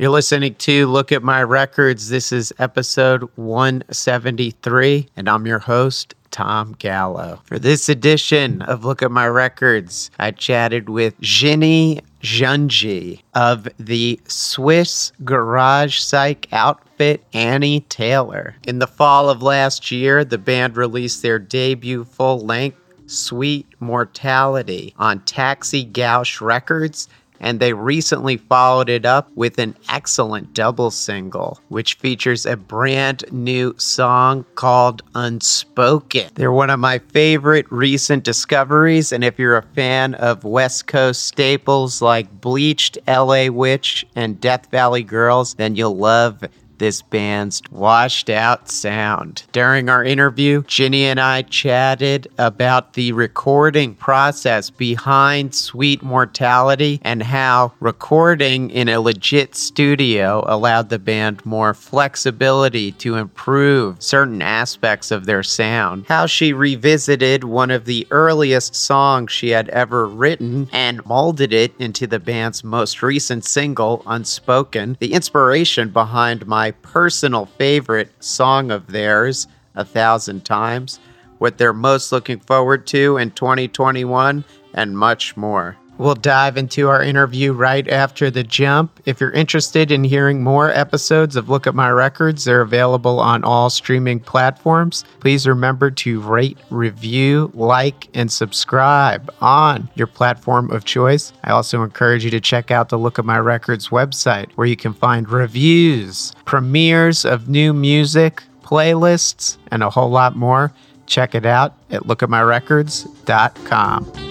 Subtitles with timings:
[0.00, 2.08] You're listening to Look at My Records.
[2.08, 7.42] This is episode 173, and I'm your host, Tom Gallo.
[7.44, 14.18] For this edition of Look at My Records, I chatted with Gini Jungi of the
[14.26, 18.56] Swiss garage psych outfit Annie Taylor.
[18.66, 22.78] In the fall of last year, the band released their debut full length
[23.10, 27.08] Sweet Mortality on Taxi Gauche Records
[27.40, 33.24] and they recently followed it up with an excellent double single, which features a brand
[33.32, 36.30] new song called Unspoken.
[36.34, 41.24] They're one of my favorite recent discoveries, and if you're a fan of West Coast
[41.24, 46.44] staples like Bleached, LA Witch, and Death Valley Girls, then you'll love
[46.80, 49.44] this band's washed out sound.
[49.52, 57.22] During our interview, Gini and I chatted about the recording process behind Sweet Mortality and
[57.22, 65.10] how recording in a legit studio allowed the band more flexibility to improve certain aspects
[65.10, 66.06] of their sound.
[66.08, 71.74] How she revisited one of the earliest songs she had ever written and molded it
[71.78, 74.96] into the band's most recent single, Unspoken.
[74.98, 81.00] The inspiration behind my personal favorite song of theirs, A Thousand Times,
[81.38, 85.76] what they're most looking forward to in 2021, and much more.
[86.00, 89.02] We'll dive into our interview right after the jump.
[89.04, 93.44] If you're interested in hearing more episodes of Look at My Records, they're available on
[93.44, 95.04] all streaming platforms.
[95.20, 101.34] Please remember to rate, review, like, and subscribe on your platform of choice.
[101.44, 104.76] I also encourage you to check out the Look at My Records website where you
[104.76, 110.72] can find reviews, premieres of new music, playlists, and a whole lot more.
[111.04, 114.29] Check it out at lookatmyrecords.com.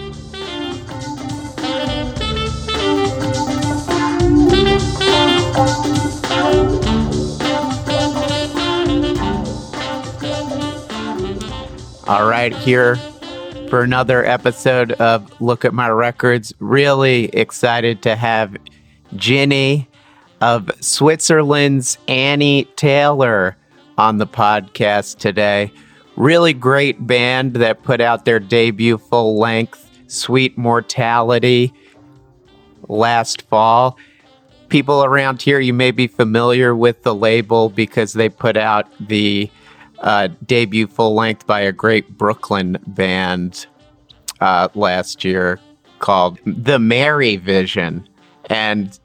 [12.09, 12.95] All right, here
[13.69, 16.51] for another episode of Look at My Records.
[16.57, 18.57] Really excited to have
[19.13, 19.85] Gini
[20.41, 23.55] of Switzerland's Annie Taylor
[23.99, 25.71] on the podcast today.
[26.15, 31.71] Really great band that put out their debut full length, Sweet Mortality,
[32.87, 33.99] last fall.
[34.69, 39.51] People around here, you may be familiar with the label because they put out the
[40.01, 43.67] uh, debut full length by a great Brooklyn band
[44.39, 45.59] uh, last year
[45.99, 48.07] called The Mary Vision.
[48.49, 48.97] And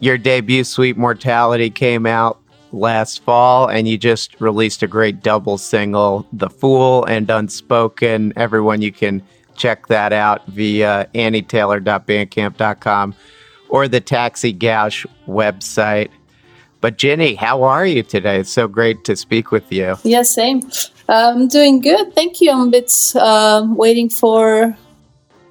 [0.00, 2.40] your debut, Sweet Mortality, came out
[2.72, 8.32] last fall, and you just released a great double single, The Fool and Unspoken.
[8.36, 9.22] Everyone, you can
[9.56, 13.14] check that out via annietaylor.bandcamp.com
[13.68, 16.10] or the Taxi Gauche website.
[16.82, 18.40] But Jenny, how are you today?
[18.40, 19.96] It's so great to speak with you.
[20.02, 20.62] Yeah, same.
[21.08, 22.12] I'm doing good.
[22.12, 22.50] Thank you.
[22.50, 24.76] I'm a bit uh, waiting for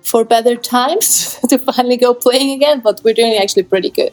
[0.03, 4.11] for better times to finally go playing again, but we're doing actually pretty good.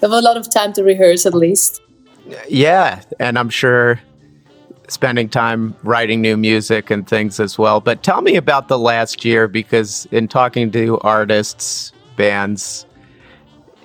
[0.00, 1.80] We have a lot of time to rehearse at least.
[2.48, 4.00] Yeah, and I'm sure
[4.88, 7.80] spending time writing new music and things as well.
[7.80, 12.86] But tell me about the last year because in talking to artists, bands,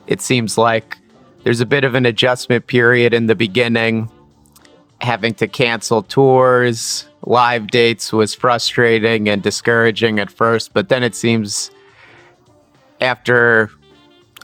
[0.08, 0.98] it seems like
[1.44, 4.10] there's a bit of an adjustment period in the beginning.
[5.02, 11.16] Having to cancel tours, live dates was frustrating and discouraging at first, but then it
[11.16, 11.72] seems
[13.00, 13.72] after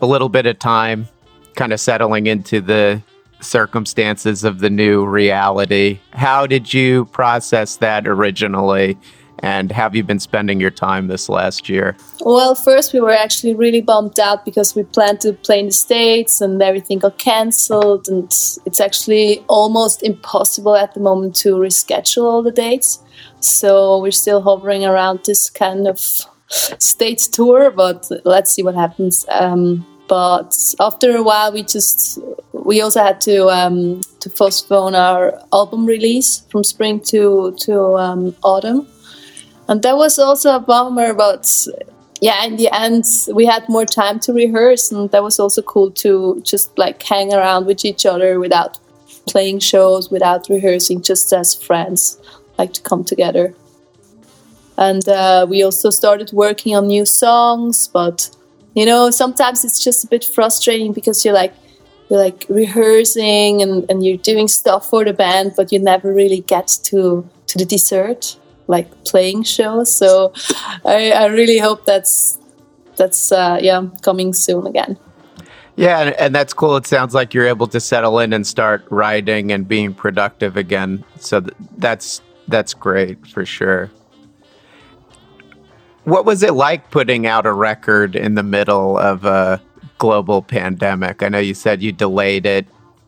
[0.02, 1.08] a little bit of time,
[1.56, 3.02] kind of settling into the
[3.40, 6.00] circumstances of the new reality.
[6.14, 8.98] How did you process that originally?
[9.40, 11.96] And have you been spending your time this last year?
[12.22, 15.72] Well, first we were actually really bummed out because we planned to play in the
[15.72, 18.08] States and everything got cancelled.
[18.08, 18.26] And
[18.66, 23.00] it's actually almost impossible at the moment to reschedule all the dates.
[23.40, 26.00] So we're still hovering around this kind of
[26.50, 29.26] States tour, but let's see what happens.
[29.30, 32.20] Um, but after a while, we just
[32.54, 38.34] we also had to um, to postpone our album release from spring to to um,
[38.42, 38.88] autumn
[39.68, 41.46] and that was also a bummer but
[42.22, 43.04] yeah in the end
[43.34, 47.34] we had more time to rehearse and that was also cool to just like hang
[47.34, 48.80] around with each other without
[49.28, 52.18] playing shows without rehearsing just as friends
[52.58, 53.54] like to come together.
[54.78, 58.30] And uh, we also started working on new songs but
[58.76, 61.54] you know sometimes it's just a bit frustrating because you're like
[62.10, 66.42] you're like rehearsing and, and you're doing stuff for the band but you never really
[66.42, 68.38] get to to the dessert
[68.68, 69.96] like playing shows.
[69.96, 70.34] So
[70.86, 72.38] I, I really hope that's
[72.96, 74.98] that's uh, yeah coming soon again.
[75.78, 76.76] Yeah, and, and that's cool.
[76.76, 81.04] It sounds like you're able to settle in and start writing and being productive again.
[81.20, 83.92] So th- that's that's great for sure.
[86.06, 89.62] What was it like putting out a record in the middle of a
[90.00, 91.22] global pandemic?
[91.22, 92.66] I know you said you delayed it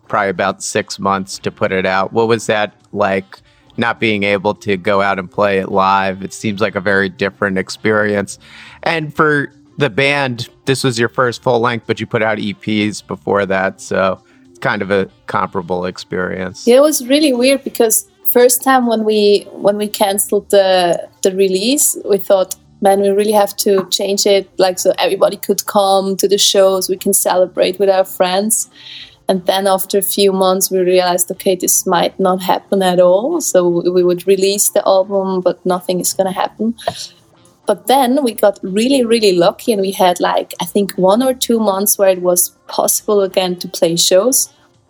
[0.07, 2.13] probably about six months to put it out.
[2.13, 3.39] What was that like?
[3.79, 6.21] Not being able to go out and play it live.
[6.21, 8.37] It seems like a very different experience.
[8.83, 13.05] And for the band, this was your first full length, but you put out EPs
[13.07, 13.79] before that.
[13.79, 16.67] So it's kind of a comparable experience.
[16.67, 21.33] Yeah, it was really weird because first time when we when we canceled the the
[21.35, 26.17] release, we thought, man, we really have to change it like so everybody could come
[26.17, 28.69] to the shows, we can celebrate with our friends.
[29.29, 33.39] And then after a few months, we realized, okay, this might not happen at all.
[33.39, 36.75] So we would release the album, but nothing is going to happen.
[37.67, 41.35] But then we got really, really lucky, and we had like, I think, one or
[41.35, 44.49] two months where it was possible again to play shows.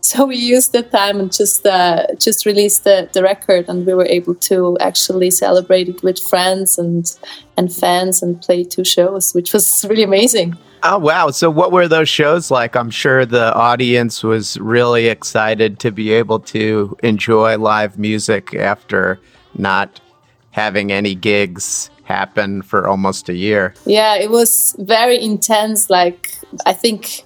[0.20, 3.94] So we used the time and just uh, just released the, the record, and we
[3.94, 7.06] were able to actually celebrate it with friends and
[7.58, 10.58] and fans and play two shows, which was really amazing.
[10.82, 11.30] Oh, wow.
[11.30, 12.76] So, what were those shows like?
[12.76, 19.20] I'm sure the audience was really excited to be able to enjoy live music after
[19.54, 20.02] not
[20.52, 23.76] having any gigs happen for almost a year.
[23.86, 25.90] Yeah, it was very intense.
[25.90, 26.34] Like,
[26.66, 27.26] I think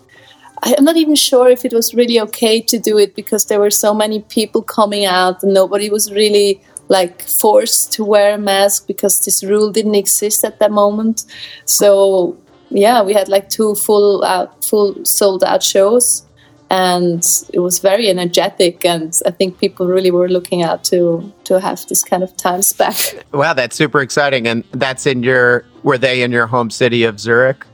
[0.63, 3.71] I'm not even sure if it was really okay to do it because there were
[3.71, 8.88] so many people coming out and nobody was really like forced to wear a mask
[8.88, 11.25] because this rule didn't exist at that moment.
[11.65, 12.38] So
[12.69, 16.25] yeah, we had like two full out, full sold out shows,
[16.69, 17.24] and
[17.54, 18.86] it was very energetic.
[18.86, 22.74] And I think people really were looking out to to have this kind of times
[22.74, 22.95] back.
[23.33, 24.48] Wow, that's super exciting!
[24.48, 27.65] And that's in your were they in your home city of Zurich?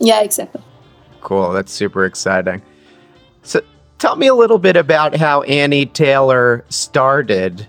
[0.00, 0.62] Yeah, exactly.
[1.20, 2.62] Cool, that's super exciting.
[3.42, 3.60] So,
[3.98, 7.66] tell me a little bit about how Annie Taylor started.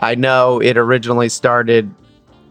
[0.00, 1.94] I know it originally started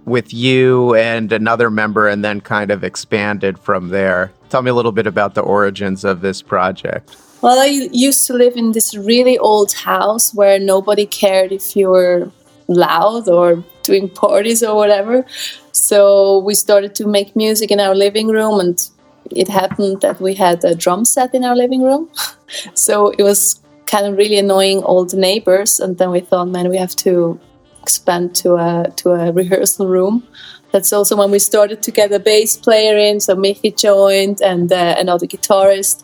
[0.05, 4.31] with you and another member and then kind of expanded from there.
[4.49, 7.15] Tell me a little bit about the origins of this project.
[7.41, 11.89] Well, I used to live in this really old house where nobody cared if you
[11.89, 12.31] were
[12.67, 15.25] loud or doing parties or whatever.
[15.71, 18.89] So we started to make music in our living room, and
[19.35, 22.09] it happened that we had a drum set in our living room.
[22.73, 25.79] so it was kind of really annoying all the neighbors.
[25.79, 27.39] And then we thought, man, we have to
[27.81, 30.27] expand to a to a rehearsal room.
[30.71, 33.19] That's also when we started to get a bass player in.
[33.19, 36.03] So Mickey joined and uh, another guitarist.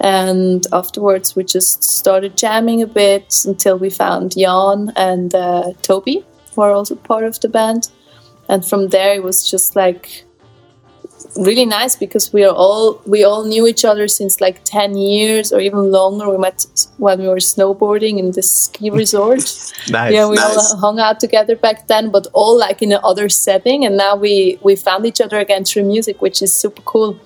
[0.00, 6.24] And afterwards, we just started jamming a bit until we found Jan and uh, Toby,
[6.54, 7.88] who are also part of the band.
[8.48, 10.25] And from there, it was just like
[11.38, 15.52] really nice because we are all we all knew each other since like 10 years
[15.52, 16.30] or even longer.
[16.30, 16.66] We met
[16.98, 19.38] when we were snowboarding in this ski resort.
[19.88, 20.56] Nice, yeah we nice.
[20.56, 23.84] all hung out together back then but all like in another setting.
[23.84, 27.18] And now we we found each other again through music which is super cool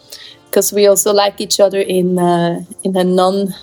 [0.46, 3.54] because we also like each other in uh, in a non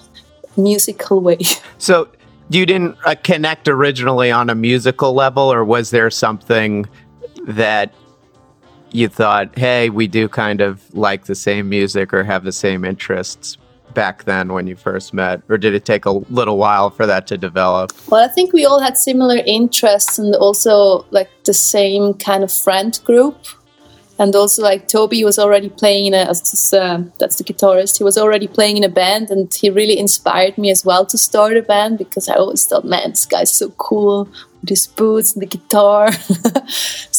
[0.55, 1.39] musical way.
[1.79, 2.07] So
[2.49, 6.87] you didn't uh, connect originally on a musical level or was there something
[7.45, 7.93] that
[8.91, 12.85] you thought, hey, we do kind of like the same music or have the same
[12.85, 13.57] interests
[13.93, 15.41] back then when you first met?
[15.49, 17.91] Or did it take a little while for that to develop?
[18.09, 22.51] Well, I think we all had similar interests and also like the same kind of
[22.51, 23.37] friend group.
[24.19, 26.33] And also, like Toby was already playing in a uh,
[27.19, 27.99] that's the guitarist.
[27.99, 31.19] He was already playing in a band, and he really inspired me as well to
[31.19, 34.27] start a band because I always thought, man, this guy's so cool
[34.61, 36.09] with his boots and the guitar.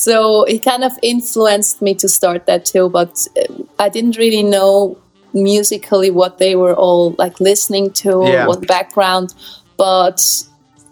[0.09, 2.89] so it kind of influenced me to start that too.
[2.89, 4.97] But uh, I didn't really know
[5.35, 8.47] musically what they were all like listening to, Yeah.
[8.47, 9.35] what background.
[9.77, 10.19] But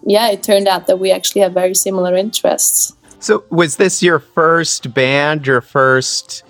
[0.05, 2.93] yeah, it turned out that we actually have very similar interests.
[3.19, 6.43] So, was this your first band, your first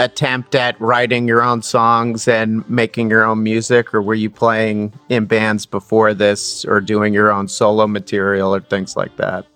[0.00, 4.92] attempt at writing your own songs and making your own music, or were you playing
[5.08, 9.46] in bands before this or doing your own solo material or things like that?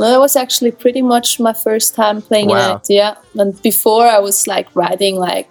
[0.00, 2.76] No, that was actually pretty much my first time playing Wow.
[2.76, 2.86] it.
[3.00, 5.50] Yeah, and before I was like writing like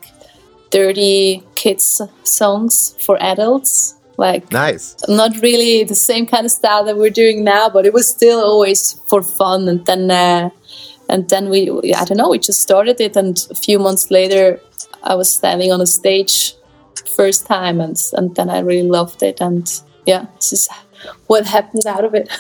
[0.72, 4.96] dirty kids songs for adults, like Nice.
[5.08, 8.40] not really the same kind of style that we're doing now, but it was still
[8.44, 9.68] always for fun.
[9.70, 10.50] And then, uh,
[11.10, 14.12] and then we, we- I don't know, we just started it, and a few months
[14.12, 14.60] later,
[15.04, 16.54] I was standing on a stage
[17.16, 19.66] first time, and and then I really loved it, and
[20.06, 20.68] yeah, this is
[21.28, 22.30] what happened out of it.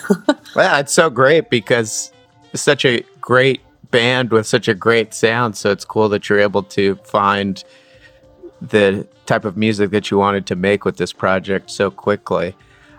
[0.55, 2.11] Well, it's so great because
[2.53, 3.61] it's such a great
[3.91, 5.55] band with such a great sound.
[5.55, 7.63] So it's cool that you're able to find
[8.59, 12.55] the type of music that you wanted to make with this project so quickly.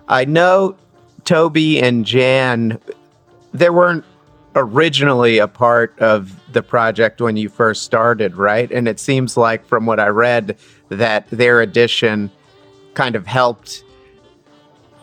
[0.08, 0.76] I know
[1.24, 2.78] Toby and Jan,
[3.52, 4.04] they weren't
[4.54, 8.70] originally a part of the project when you first started, right?
[8.70, 10.56] And it seems like from what I read
[10.88, 12.30] that their addition
[12.94, 13.84] kind of helped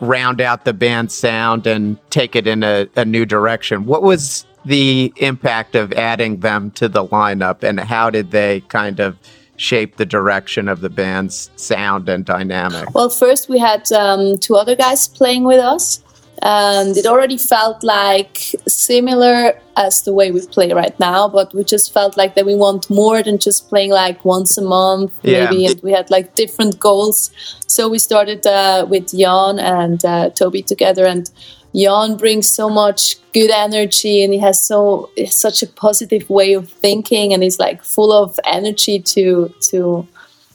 [0.00, 3.86] round out the band's sound and take it in a, a new direction.
[3.86, 9.00] What was the impact of adding them to the lineup and how did they kind
[9.00, 9.16] of
[9.56, 12.94] shape the direction of the band's sound and dynamic?
[12.94, 16.02] Well, first we had um, two other guys playing with us
[16.42, 21.64] and it already felt like similar as the way we play right now but we
[21.64, 25.56] just felt like that we want more than just playing like once a month maybe
[25.56, 25.70] yeah.
[25.70, 27.30] and we had like different goals
[27.66, 31.30] so we started uh, with jan and uh, toby together and
[31.74, 36.68] jan brings so much good energy and he has so such a positive way of
[36.68, 40.06] thinking and he's like full of energy to to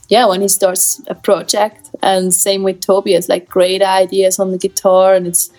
[0.08, 4.52] yeah when he starts a project and same with toby has like great ideas on
[4.52, 5.52] the guitar and it's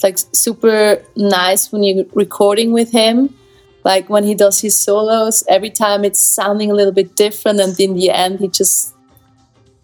[0.00, 3.34] it's like super nice when you're recording with him.
[3.84, 7.78] Like when he does his solos, every time it's sounding a little bit different, and
[7.78, 8.94] in the end, he just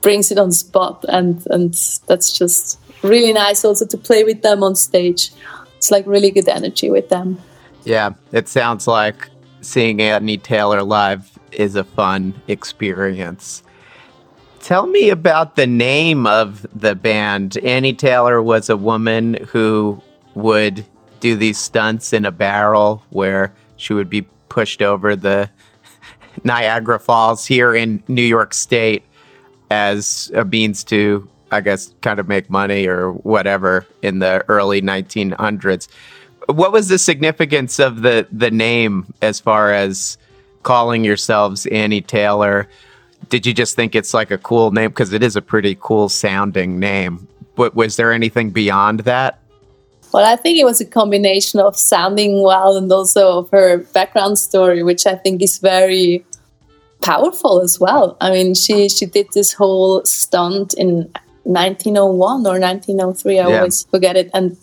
[0.00, 1.75] brings it on spot, and and
[2.06, 5.32] that's just really nice also to play with them on stage.
[5.76, 7.38] It's like really good energy with them.
[7.85, 9.28] Yeah, it sounds like
[9.61, 13.62] seeing Annie Taylor live is a fun experience.
[14.61, 17.56] Tell me about the name of the band.
[17.58, 20.02] Annie Taylor was a woman who
[20.37, 20.85] would
[21.19, 25.50] do these stunts in a barrel where she would be pushed over the
[26.45, 29.02] Niagara Falls here in New York State
[29.71, 34.83] as a means to, I guess, kind of make money or whatever in the early
[34.83, 35.88] 1900s.
[36.47, 40.19] What was the significance of the, the name as far as
[40.62, 42.69] calling yourselves Annie Taylor?
[43.31, 44.90] Did you just think it's like a cool name?
[44.90, 47.26] Because it is a pretty cool sounding name.
[47.57, 49.40] But was there anything beyond that?
[50.16, 54.38] Well, I think it was a combination of sounding well and also of her background
[54.38, 56.25] story, which I think is very
[57.02, 58.16] powerful as well.
[58.23, 63.38] I mean, she she did this whole stunt in 1901 or 1903.
[63.38, 63.56] I yeah.
[63.58, 64.30] always forget it.
[64.32, 64.56] And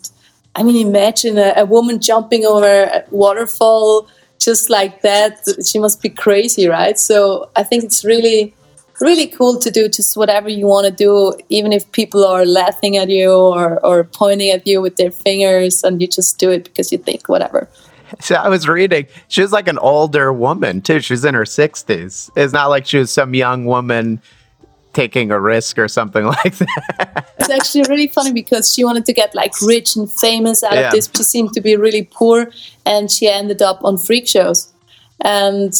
[0.56, 4.08] I mean, imagine a, a woman jumping over a waterfall
[4.40, 5.38] just like that.
[5.64, 6.98] She must be crazy, right?
[6.98, 8.56] So I think it's really
[9.00, 12.96] really cool to do just whatever you want to do, even if people are laughing
[12.96, 16.64] at you or, or pointing at you with their fingers, and you just do it
[16.64, 17.68] because you think whatever.
[18.20, 21.00] So I was reading, she was like an older woman too.
[21.00, 22.30] She's in her 60s.
[22.36, 24.22] It's not like she was some young woman
[24.92, 27.34] taking a risk or something like that.
[27.38, 30.86] it's actually really funny because she wanted to get like rich and famous out yeah.
[30.86, 31.10] of this.
[31.16, 32.50] She seemed to be really poor
[32.86, 34.72] and she ended up on freak shows.
[35.20, 35.74] And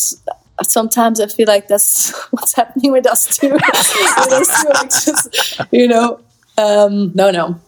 [0.63, 3.51] sometimes I feel like that's what's happening with us too.
[3.53, 6.21] with us too like just, you know,
[6.59, 7.61] um, no, no.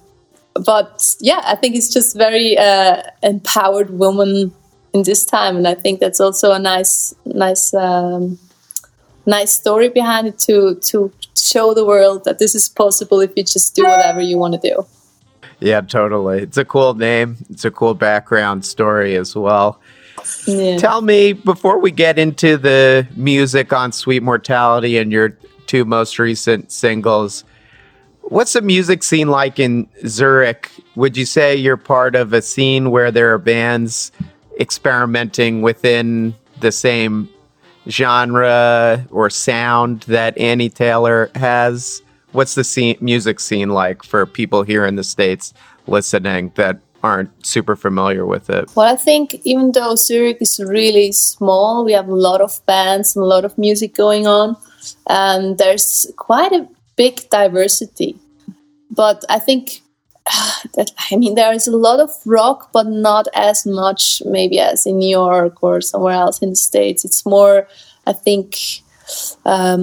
[0.54, 4.52] But yeah, I think it's just very uh, empowered woman
[4.94, 8.38] in this time, and I think that's also a nice, nice, um,
[9.26, 13.42] nice story behind it to to show the world that this is possible if you
[13.42, 14.86] just do whatever you want to do.
[15.60, 16.42] Yeah, totally.
[16.42, 17.38] It's a cool name.
[17.50, 19.80] It's a cool background story as well.
[20.46, 20.76] Yeah.
[20.78, 25.30] Tell me before we get into the music on Sweet Mortality and your
[25.66, 27.44] two most recent singles,
[28.22, 30.70] what's the music scene like in Zurich?
[30.94, 34.12] Would you say you're part of a scene where there are bands
[34.58, 37.28] experimenting within the same
[37.88, 42.02] genre or sound that Annie Taylor has?
[42.32, 45.54] What's the scene, music scene like for people here in the States
[45.86, 48.64] listening that aren't super familiar with it?
[48.74, 53.14] Well, I think even though Zurich is really small, we have a lot of bands
[53.14, 54.56] and a lot of music going on,
[55.08, 58.16] and there's quite a big diversity.
[58.90, 59.82] But I think
[60.74, 64.86] that I mean there is a lot of rock, but not as much maybe as
[64.86, 67.04] in New York or somewhere else in the states.
[67.04, 67.68] It's more,
[68.06, 68.56] I think,
[69.44, 69.82] um,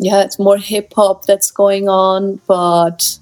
[0.00, 3.18] yeah, it's more hip hop that's going on, but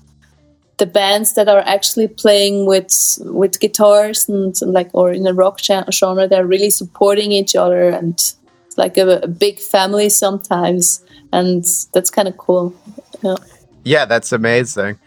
[0.83, 5.61] the bands that are actually playing with with guitars and, like or in a rock
[5.61, 8.35] genre they're really supporting each other and
[8.77, 12.75] like a, a big family sometimes and that's kind of cool.
[13.23, 13.37] Yeah.
[13.85, 14.99] yeah that's amazing.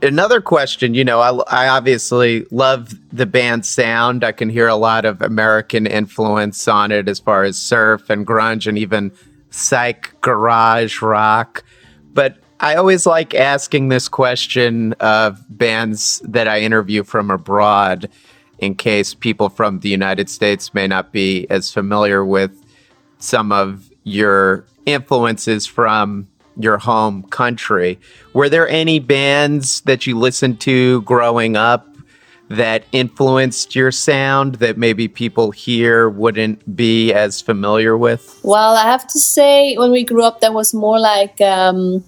[0.00, 4.24] Another question you know I, I obviously love the band sound.
[4.24, 8.26] I can hear a lot of american influence on it as far as surf and
[8.26, 9.12] grunge and even
[9.50, 11.64] psych garage rock.
[12.14, 18.10] But I always like asking this question of bands that I interview from abroad
[18.58, 22.50] in case people from the United States may not be as familiar with
[23.18, 28.00] some of your influences from your home country.
[28.32, 31.86] Were there any bands that you listened to growing up
[32.48, 38.40] that influenced your sound that maybe people here wouldn't be as familiar with?
[38.42, 42.02] Well, I have to say, when we grew up, that was more like um,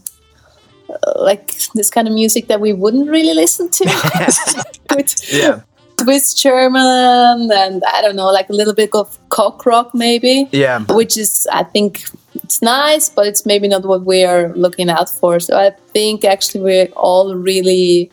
[1.16, 3.85] like this kind of music that we wouldn't really listen to.
[4.97, 5.61] With Yeah.
[6.00, 10.49] Swiss German and I don't know, like a little bit of cock rock maybe.
[10.52, 10.85] Yeah.
[10.88, 12.04] Which is, I think,
[12.45, 15.40] it's nice, but it's maybe not what we are looking out for.
[15.40, 18.11] So I think actually we're all really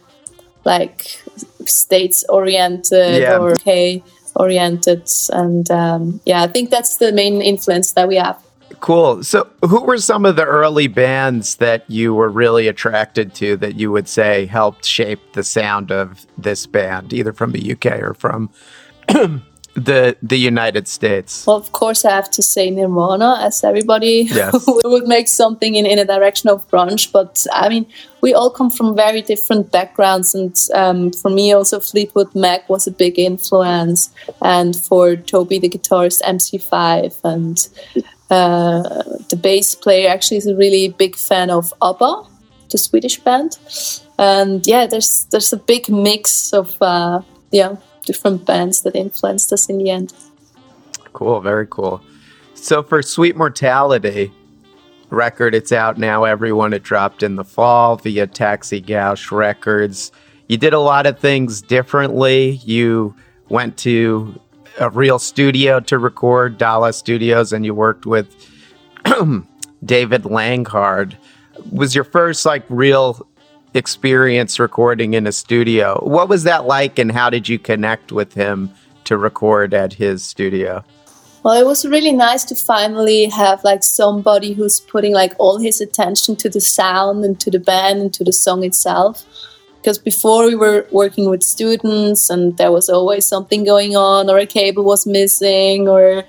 [0.66, 1.22] like
[1.66, 3.38] states oriented Yeah.
[3.38, 4.02] or UK
[4.36, 8.38] oriented, and um, yeah, I think that's the main influence that we have.
[8.86, 9.24] Cool.
[9.24, 13.80] So, who were some of the early bands that you were really attracted to that
[13.80, 18.14] you would say helped shape the sound of this band, either from the UK or
[18.14, 18.52] from
[19.08, 21.48] the the United States?
[21.48, 24.64] Well, of course, I have to say Nirvana, as everybody Yes.
[24.68, 27.12] would make something in, in a direction of grunge.
[27.12, 27.88] But I mean,
[28.22, 30.36] we all come from very different backgrounds.
[30.36, 34.12] And um, for me, also, Fleetwood Mac was a big influence.
[34.44, 37.20] And for Toby, the guitarist, MC5.
[37.24, 37.68] And
[38.30, 42.24] uh, the bass player actually is a really big fan of ABBA,
[42.72, 43.58] the Swedish band.
[44.18, 49.70] And yeah, there's there's a big mix of uh, yeah different bands that influenced us
[49.70, 50.14] in the end.
[51.14, 52.02] Cool, very cool.
[52.54, 54.32] So for Sweet Mortality
[55.10, 56.24] record, it's out now.
[56.24, 60.12] Everyone it dropped in the fall via Taxi Gauche Records.
[60.48, 62.62] You did a lot of things differently.
[62.64, 63.16] You
[63.50, 64.40] went to
[64.80, 68.28] a real studio to record, Dala Studios, and you worked with
[69.86, 71.16] David Langhard.
[71.72, 73.28] Was your first like real
[73.74, 76.00] experience recording in a studio?
[76.04, 78.72] What was that like, and how did you connect with him
[79.06, 80.84] to record at his studio?
[81.44, 85.80] Well, it was really nice to finally have like somebody who's putting like all his
[85.80, 89.24] attention to the sound and to the band and to the song itself.
[89.86, 94.40] Because before we were working with students and there was always something going on, or
[94.40, 96.24] a cable was missing, or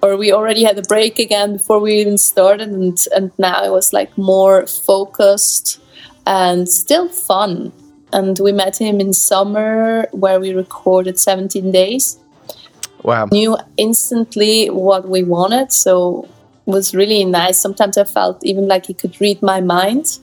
[0.00, 3.72] or we already had a break again before we even started, and and now it
[3.72, 5.80] was like more focused
[6.24, 7.72] and still fun.
[8.12, 12.16] And we met him in summer where we recorded 17 days
[13.02, 13.26] Wow.
[13.32, 16.28] knew instantly what we wanted so
[16.66, 20.18] it was really nice sometimes i felt even like he could read my mind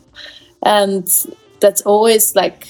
[0.64, 1.08] and
[1.60, 2.68] that's always like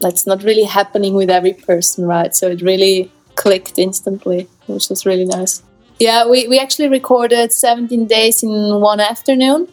[0.00, 5.06] that's not really happening with every person right so it really clicked instantly which was
[5.06, 5.62] really nice
[5.98, 9.68] yeah we, we actually recorded 17 days in one afternoon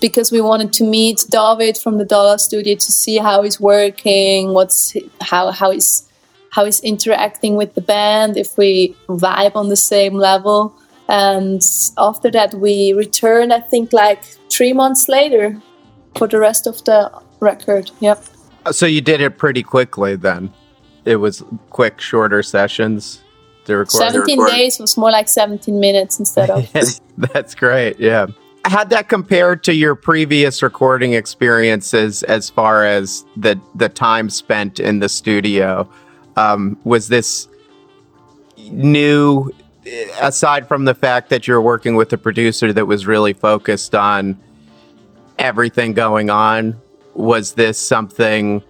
[0.00, 4.54] because we wanted to meet David from the Dollar Studio to see how he's working,
[4.54, 6.08] what's how how he's
[6.50, 10.74] how he's interacting with the band, if we vibe on the same level.
[11.08, 11.60] And
[11.98, 13.52] after that, we returned.
[13.52, 15.60] I think like three months later
[16.16, 17.10] for the rest of the
[17.44, 17.90] record.
[18.00, 18.24] Yep.
[18.72, 20.52] So you did it pretty quickly then.
[21.04, 23.22] It was quick, shorter sessions
[23.66, 23.98] to record.
[23.98, 26.68] 17 days was more like 17 minutes instead of.
[27.18, 28.00] That's great.
[28.00, 28.26] Yeah.
[28.64, 34.80] How'd that compare to your previous recording experiences as far as the the time spent
[34.80, 35.86] in the studio?
[36.36, 37.46] Um, was this
[38.70, 39.52] new
[40.20, 44.38] aside from the fact that you're working with a producer that was really focused on
[45.38, 46.80] everything going on?
[47.14, 48.62] Was this something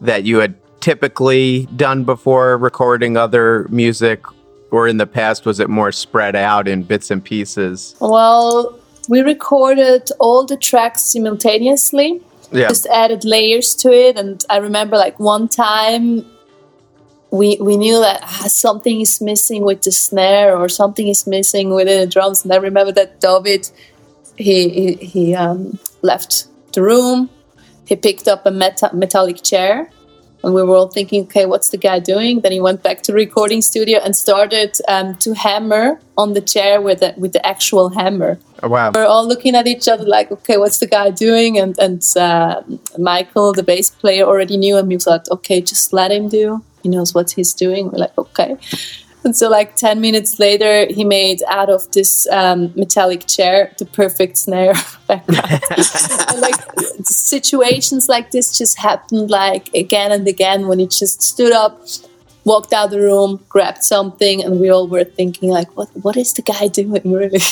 [0.00, 4.22] that you had typically done before recording other music,
[4.70, 7.96] or in the past was it more spread out in bits and pieces?
[8.00, 12.22] Well, we recorded all the tracks simultaneously.
[12.52, 12.68] Yeah.
[12.68, 16.24] Just added layers to it, and I remember like one time
[17.30, 21.74] we we knew that ah, something is missing with the snare or something is missing
[21.74, 23.70] within the drums, and I remember that David
[24.36, 27.28] he he, he um, left the room.
[27.88, 29.90] He picked up a meta- metallic chair,
[30.44, 32.42] and we were all thinking, okay, what's the guy doing?
[32.42, 36.82] Then he went back to recording studio and started um, to hammer on the chair
[36.82, 38.38] with the, with the actual hammer.
[38.62, 38.92] Oh, wow.
[38.94, 41.58] We're all looking at each other like, okay, what's the guy doing?
[41.58, 42.62] And and uh,
[42.98, 46.62] Michael, the bass player, already knew, and he was like, okay, just let him do.
[46.82, 47.90] He knows what he's doing.
[47.90, 48.58] We're like, okay.
[49.24, 53.84] And so, like ten minutes later, he made out of this um, metallic chair the
[53.84, 54.74] perfect snare
[55.06, 55.60] background.
[55.70, 56.54] and, like
[57.04, 61.80] situations like this just happened like again and again when he just stood up,
[62.44, 66.32] walked out the room, grabbed something, and we all were thinking like, what what is
[66.34, 67.40] the guy doing really?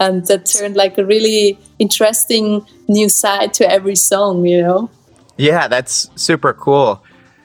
[0.00, 4.90] And that turned like a really interesting new side to every song, you know.
[5.36, 7.02] Yeah, that's super cool.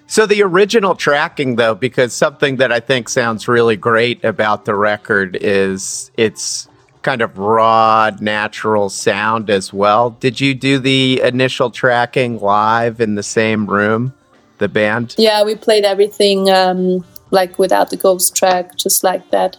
[0.07, 4.75] So the original tracking though because something that I think sounds really great about the
[4.75, 6.67] record is it's
[7.01, 10.09] kind of raw, natural sound as well.
[10.09, 14.13] Did you do the initial tracking live in the same room,
[14.57, 15.15] the band?
[15.17, 19.57] Yeah, we played everything um, like without the ghost track, just like that.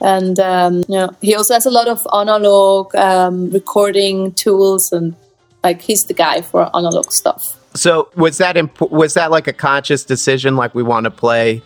[0.00, 5.16] And um, you know, he also has a lot of analog um, recording tools, and
[5.62, 7.56] like he's the guy for analog stuff.
[7.74, 10.56] So was that imp- was that like a conscious decision?
[10.56, 11.62] Like we want to play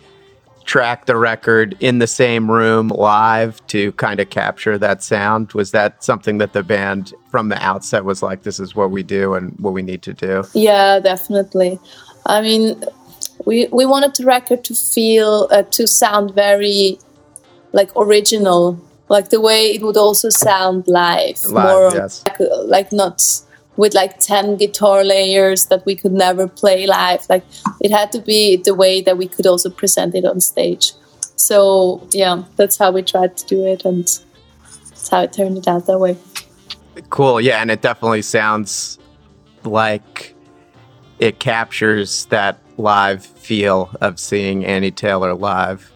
[0.69, 5.51] track the record in the same room live to kind of capture that sound?
[5.53, 9.01] Was that something that the band from the outset was like, this is what we
[9.01, 10.43] do and what we need to do?
[10.53, 11.79] Yeah, definitely.
[12.27, 12.83] I mean,
[13.45, 16.99] we, we wanted the record to feel, uh, to sound very
[17.71, 21.43] like original, like the way it would also sound live.
[21.45, 22.23] Live, more yes.
[22.27, 23.19] like, like not
[23.79, 27.25] with like 10 guitar layers that we could never play live.
[27.29, 27.45] Like
[27.79, 30.91] it had to be the way that we could also present it on stage.
[31.37, 35.85] So yeah, that's how we tried to do it and that's how it turned out
[35.85, 36.17] that way.
[37.09, 37.39] Cool.
[37.39, 37.61] Yeah.
[37.61, 38.99] And it definitely sounds
[39.63, 40.35] like
[41.19, 45.89] it captures that live feel of seeing Annie Taylor live.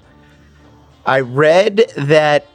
[1.05, 2.47] I read that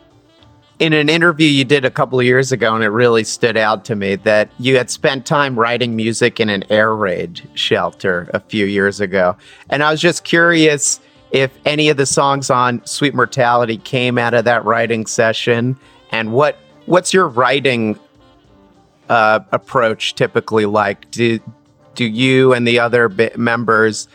[0.79, 3.85] in an interview you did a couple of years ago, and it really stood out
[3.87, 8.41] to me that you had spent time writing music in an air raid shelter a
[8.41, 9.37] few years ago.
[9.71, 11.01] And I was just curious
[11.33, 15.77] if any of the songs on Sweet Mortality came out of that writing session,
[16.13, 17.99] and what what's your writing
[19.09, 21.11] uh, approach typically like?
[21.11, 21.41] Do
[21.95, 24.09] do you and the other members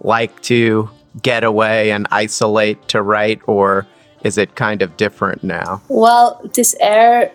[0.00, 0.88] like to
[1.22, 3.86] get away and isolate to write, or
[4.24, 5.82] is it kind of different now?
[5.88, 7.30] Well, this air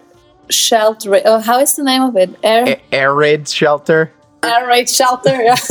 [0.50, 2.32] shelter, oh, how is the name of it?
[2.44, 4.12] Air, A- air raid shelter?
[4.44, 5.42] air raid shelter.
[5.44, 5.56] Yeah.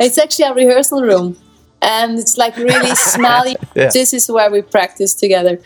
[0.00, 1.36] it's actually a rehearsal room.
[1.82, 3.56] And it's like really smelly.
[3.74, 3.88] Yeah.
[3.92, 5.58] This is where we practice together.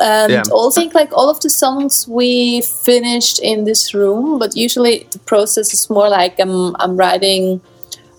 [0.00, 0.42] And Yeah.
[0.52, 5.06] also, I think like all of the songs we finished in this room, but usually
[5.10, 7.60] the process is more like I'm, I'm writing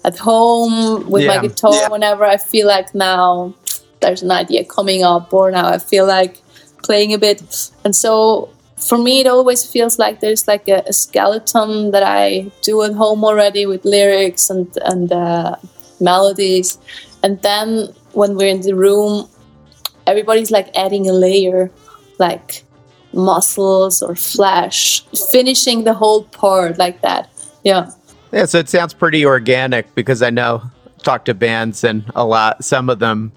[0.03, 1.35] at home with Yeah.
[1.37, 1.87] my guitar Yeah.
[1.89, 3.53] whenever I feel like now
[4.01, 6.41] there's an idea coming up or now I feel like
[6.83, 7.41] playing a bit.
[7.85, 12.51] And so for me, it always feels like there's like a, a skeleton that I
[12.61, 15.55] do at home already with lyrics and, and uh,
[15.99, 16.79] melodies.
[17.23, 19.29] And then when we're in the room,
[20.07, 21.71] everybody's like adding a layer,
[22.17, 22.63] like
[23.13, 27.29] muscles or flesh, finishing the whole part like that.
[27.63, 27.91] Yeah.
[28.31, 30.63] Yeah, so it sounds pretty organic because I know
[31.03, 33.31] talk to bands and a lot some of them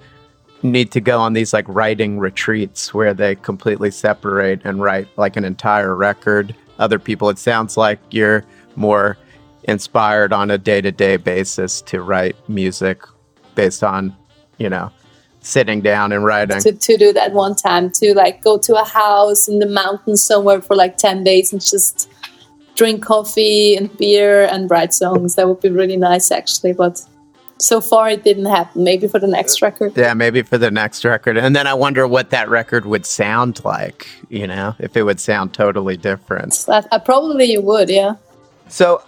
[0.65, 5.37] need to go on these like writing retreats where they completely separate and write like
[5.37, 6.55] an entire record.
[6.79, 9.17] Other people it sounds like you're more
[9.65, 13.03] inspired on a day-to-day basis to write music
[13.55, 14.17] based on,
[14.59, 14.91] you know,
[15.41, 16.59] sitting down and writing.
[16.61, 20.25] to, to do that one time to like go to a house in the mountains
[20.25, 22.11] somewhere for like 10 days and just
[22.75, 27.03] drink coffee and beer and write songs that would be really nice actually but
[27.65, 30.71] so far it didn't happen maybe for the next uh, record Yeah, maybe for the
[30.71, 31.37] next record.
[31.39, 35.21] And then I wonder what that record would sound like, you know, if it would
[35.21, 36.65] sound totally different.
[36.69, 38.17] I, I uh, probably would yeah
[38.69, 39.03] So,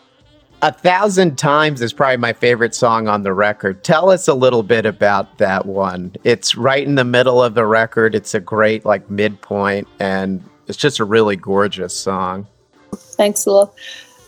[0.63, 3.85] A Thousand Times is probably my favorite song on the record.
[3.85, 6.15] Tell us a little bit about that one.
[6.25, 8.15] It's right in the middle of the record.
[8.15, 12.47] It's a great, like, midpoint, and it's just a really gorgeous song.
[12.95, 13.75] thanks a lot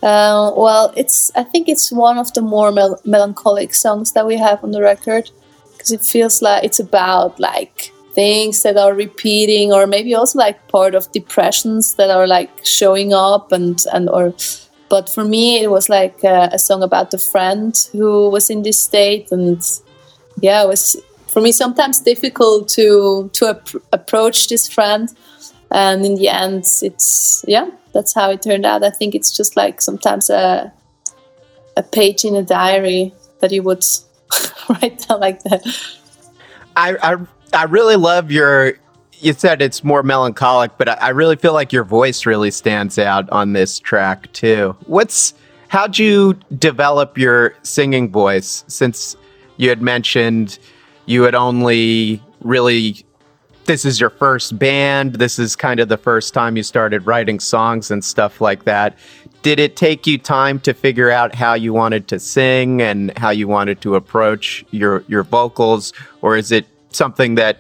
[0.02, 4.36] uh, well it's i think it's one of the more mel- melancholic songs that we
[4.36, 5.30] have on the record
[5.72, 10.66] because it feels like it's about like things that are repeating or maybe also like
[10.68, 14.34] part of depressions that are like showing up and and or
[14.88, 18.62] but for me it was like a, a song about a friend who was in
[18.62, 19.60] this state and
[20.40, 20.96] yeah it was
[21.28, 25.08] for me sometimes difficult to to ap- approach this friend.
[25.70, 29.56] And in the end it's yeah that's how it turned out i think it's just
[29.56, 30.72] like sometimes a
[31.76, 33.84] a page in a diary that you would
[34.68, 35.62] write down like that
[36.78, 37.16] I, I,
[37.52, 38.74] I really love your.
[39.20, 42.98] You said it's more melancholic, but I, I really feel like your voice really stands
[43.00, 44.76] out on this track too.
[44.86, 45.34] What's
[45.66, 48.64] how'd you develop your singing voice?
[48.68, 49.16] Since
[49.56, 50.60] you had mentioned
[51.06, 53.04] you had only really
[53.68, 55.16] this is your first band.
[55.16, 58.96] This is kind of the first time you started writing songs and stuff like that.
[59.42, 63.28] Did it take you time to figure out how you wanted to sing and how
[63.28, 67.58] you wanted to approach your your vocals, or is it something that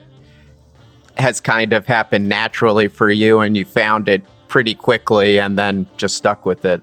[1.18, 5.86] has kind of happened naturally for you and you found it pretty quickly and then
[5.98, 6.80] just stuck with it?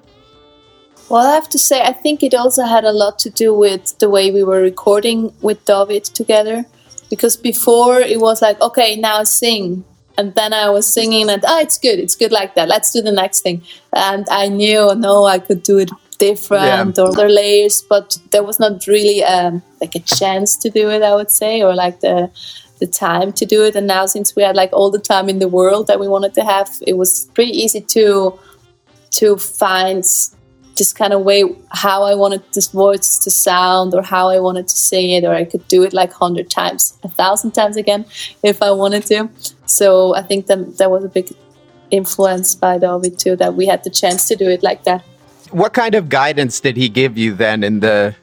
[1.10, 3.98] Well, I have to say, I think it also had a lot to do with
[3.98, 6.66] the way we were recording with David together.
[7.16, 9.84] Because before it was like, okay, now sing.
[10.18, 12.70] And then I was singing, and oh, it's good, it's good like that.
[12.70, 13.64] Let's do the next thing.
[13.94, 17.04] And I knew, no, I could do it different yeah.
[17.04, 21.04] or other layers, but there was not really um, like a chance to do it.
[21.04, 22.32] I would say, or like the
[22.80, 23.76] the time to do it.
[23.76, 26.34] And now, since we had like all the time in the world that we wanted
[26.36, 28.40] to have, it was pretty easy to
[29.12, 30.04] to find
[30.78, 34.68] this kind of way how I wanted this voice to sound or how I wanted
[34.68, 38.06] to sing it, or I could do it like hundred times, a thousand times again
[38.44, 39.30] if I wanted to.
[39.66, 41.30] So I think that that was a big
[41.92, 45.02] influence by David too, that we had the chance to do it like that.
[45.52, 48.16] What kind of guidance did he give you then in the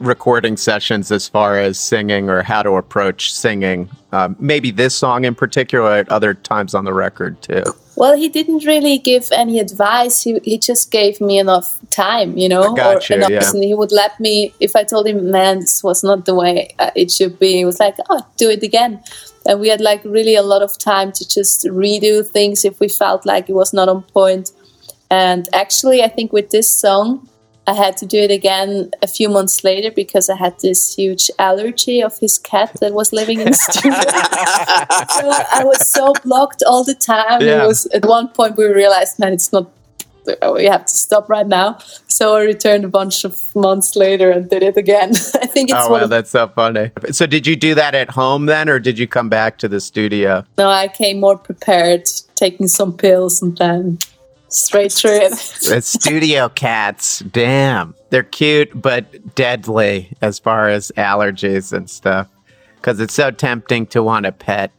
[0.00, 3.88] recording sessions as far as singing or how to approach singing?
[4.12, 7.62] Um, maybe this song in particular, at other times on the record too.
[7.96, 10.22] Well, he didn't really give any advice.
[10.22, 13.52] He, he just gave me enough time, you know, or enough, yeah.
[13.52, 14.52] he would let me.
[14.58, 17.64] If I told him, "Man, this was not the way uh, it should be," he
[17.64, 19.00] was like, "Oh, do it again."
[19.46, 22.88] And we had like really a lot of time to just redo things if we
[22.88, 24.50] felt like it was not on point.
[25.10, 27.28] And actually, I think with this song,
[27.66, 31.30] I had to do it again a few months later because I had this huge
[31.38, 33.94] allergy of his cat that was living in the studio.
[34.00, 37.40] so I was so blocked all the time.
[37.40, 37.64] Yeah.
[37.64, 39.70] It was at one point we realized, man, it's not.
[40.54, 41.78] We have to stop right now.
[42.08, 45.10] So I returned a bunch of months later and did it again.
[45.34, 45.78] I think it's.
[45.78, 46.90] Oh wow, that's so funny.
[47.10, 49.80] So did you do that at home then, or did you come back to the
[49.80, 50.44] studio?
[50.56, 53.98] No, I came more prepared, taking some pills and then
[54.56, 55.32] straight through it.
[55.32, 57.20] it's studio cats.
[57.20, 57.94] Damn.
[58.10, 62.28] They're cute, but deadly as far as allergies and stuff.
[62.76, 64.70] Because it's so tempting to want to pet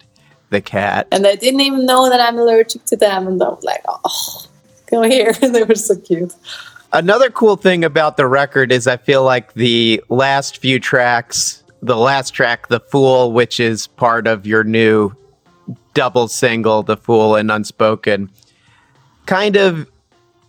[0.50, 1.08] the cat.
[1.12, 3.28] And I didn't even know that I'm allergic to them.
[3.28, 4.46] And I was like, oh,
[4.88, 5.34] go here.
[5.42, 6.34] they were so cute.
[6.94, 11.98] Another cool thing about the record is I feel like the last few tracks, the
[11.98, 15.12] last track, The Fool, which is part of your new
[15.94, 18.30] double single, The Fool and Unspoken,
[19.26, 19.90] kind of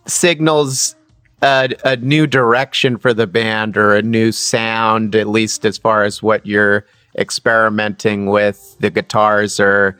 [0.05, 0.95] signals
[1.41, 6.03] a, a, new direction for the band or a new sound, at least as far
[6.03, 6.85] as what you're
[7.17, 8.75] experimenting with.
[8.79, 9.97] The guitars are,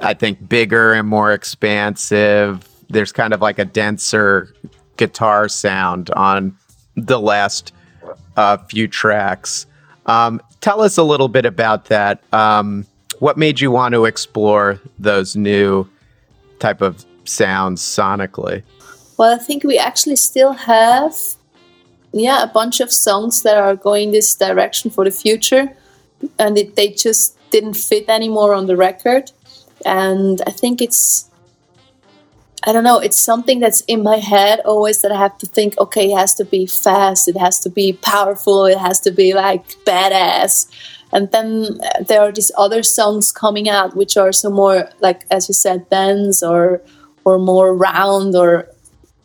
[0.00, 2.68] I think, bigger and more expansive.
[2.88, 4.52] There's kind of like a denser
[4.96, 6.56] guitar sound on
[6.96, 7.72] the last
[8.36, 9.66] uh, few tracks.
[10.06, 12.22] Um, tell us a little bit about that.
[12.32, 12.86] Um,
[13.18, 15.88] what made you want to explore those new
[16.58, 18.62] type of sounds sonically?
[19.18, 21.14] Well, I think we actually still have,
[22.12, 25.74] yeah, a bunch of songs that are going this direction for the future,
[26.38, 29.32] and it, they just didn't fit anymore on the record.
[29.84, 31.30] And I think it's,
[32.64, 35.78] I don't know, it's something that's in my head always that I have to think,
[35.78, 39.34] okay, it has to be fast, it has to be powerful, it has to be
[39.34, 40.66] like badass.
[41.12, 45.48] And then there are these other songs coming out which are some more like, as
[45.48, 46.82] you said, dance or
[47.26, 48.68] or more round or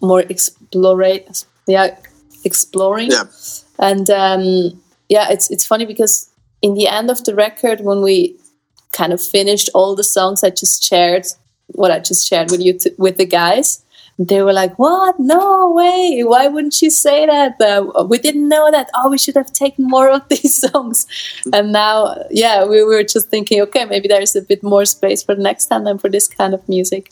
[0.02, 1.96] more explorate yeah
[2.44, 3.12] exploring.
[3.12, 3.26] Yeah.
[3.80, 6.30] and um, yeah it's it's funny because
[6.62, 8.36] in the end of the record when we
[8.92, 11.26] kind of finished all the songs i just shared
[11.68, 13.84] what i just shared with you t- with the guys
[14.20, 15.20] they were like what?
[15.20, 16.22] No way.
[16.24, 17.60] Why wouldn't you say that?
[17.60, 21.08] Uh, we didn't know that oh we should have taken more of these songs.
[21.52, 25.36] And now yeah we were just thinking okay maybe there's a bit more space for
[25.36, 27.10] next time and for this kind of music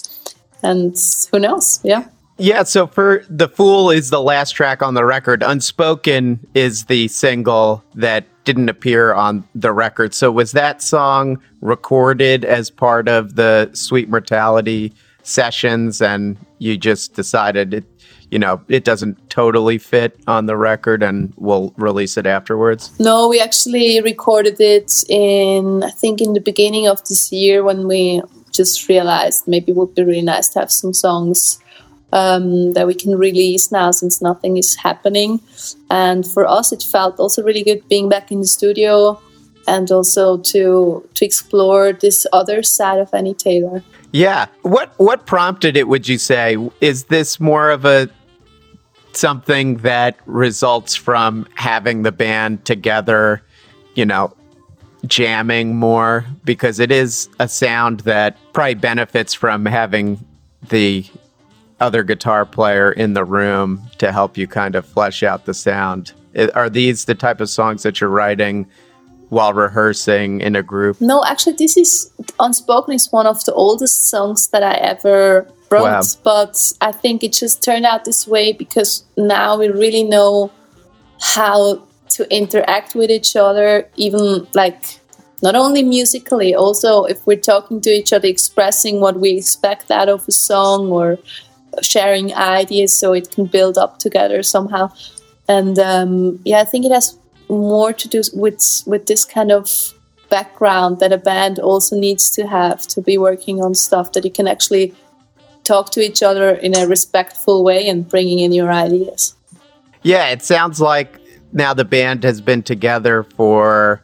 [0.63, 0.95] and
[1.31, 1.79] who knows?
[1.83, 2.07] Yeah.
[2.37, 5.43] Yeah, so for The Fool is the last track on the record.
[5.43, 10.13] Unspoken is the single that didn't appear on the record.
[10.13, 17.13] So was that song recorded as part of the Sweet Mortality sessions and you just
[17.13, 17.83] decided it
[18.31, 22.91] you know, it doesn't totally fit on the record and we'll release it afterwards?
[22.99, 27.87] No, we actually recorded it in I think in the beginning of this year when
[27.87, 31.59] we just realized maybe it would be really nice to have some songs
[32.11, 35.39] um, that we can release now since nothing is happening.
[35.89, 39.19] And for us, it felt also really good being back in the studio
[39.67, 43.83] and also to to explore this other side of Annie Taylor.
[44.11, 45.87] Yeah, what what prompted it?
[45.87, 48.09] Would you say is this more of a
[49.13, 53.43] something that results from having the band together?
[53.93, 54.33] You know,
[55.05, 60.23] jamming more because it is a sound that probably benefits from having
[60.69, 61.05] the
[61.79, 66.13] other guitar player in the room to help you kind of flesh out the sound.
[66.53, 68.67] Are these the type of songs that you're writing
[69.29, 70.99] while rehearsing in a group?
[70.99, 75.83] No, actually, this is Unspoken is one of the oldest songs that I ever wrote,
[75.83, 76.01] wow.
[76.23, 80.51] but I think it just turned out this way because now we really know
[81.21, 81.83] how
[82.19, 84.99] to interact with each other, even like
[85.41, 90.09] not only musically, also if we're talking to each other, expressing what we expect out
[90.09, 91.17] of a song or
[91.81, 94.91] sharing ideas so it can build up together somehow.
[95.47, 99.93] And um, yeah, I think it has more to do with with this kind of
[100.29, 104.31] background that a band also needs to have to be working on stuff that you
[104.31, 104.93] can actually
[105.63, 109.35] talk to each other in a respectful way and bringing in your ideas.
[110.03, 111.19] Yeah, it sounds like
[111.51, 114.03] now the band has been together for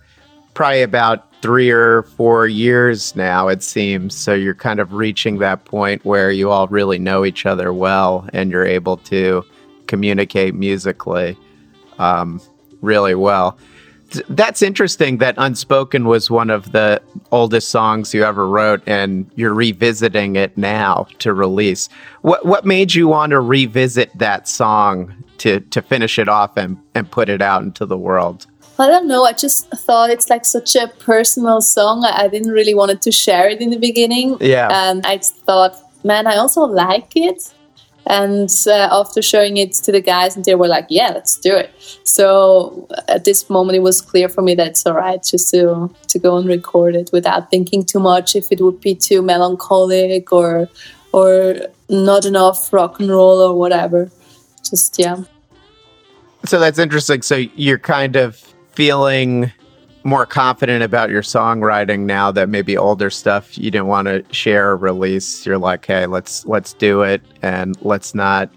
[0.54, 4.16] probably about three or four years now, it seems.
[4.16, 8.28] So you're kind of reaching that point where you all really know each other well
[8.34, 9.44] and you're able to
[9.88, 11.38] communicate musically
[12.00, 12.42] um,
[12.82, 13.58] really well.
[14.30, 17.02] That's interesting that Unspoken was one of the
[17.32, 21.90] oldest songs you ever wrote, and you're revisiting it now to release.
[22.22, 26.78] What what made you want to revisit that song to to finish it off and,
[26.94, 28.48] and put it out into the world?
[28.78, 29.24] I don't know.
[29.24, 32.04] I just thought it's like such a personal song.
[32.04, 34.38] I didn't really wanted to share it in the beginning.
[34.42, 34.68] Yeah.
[34.72, 37.54] And I thought, man, I also like it.
[38.08, 41.56] And uh, after showing it to the guys, and they were like, "Yeah, let's do
[41.56, 41.72] it."
[42.04, 45.90] So at this moment, it was clear for me that it's all right just to
[46.10, 50.32] to go and record it without thinking too much if it would be too melancholic
[50.32, 50.70] or
[51.12, 51.56] or
[51.90, 54.12] not enough rock and roll or whatever.
[54.70, 55.24] Just yeah.
[56.46, 57.22] So that's interesting.
[57.24, 58.36] So you're kind of
[58.74, 59.52] feeling
[60.06, 64.70] more confident about your songwriting now that maybe older stuff you didn't want to share
[64.70, 65.46] or release.
[65.46, 68.50] You're like hey let's let's do it and let's not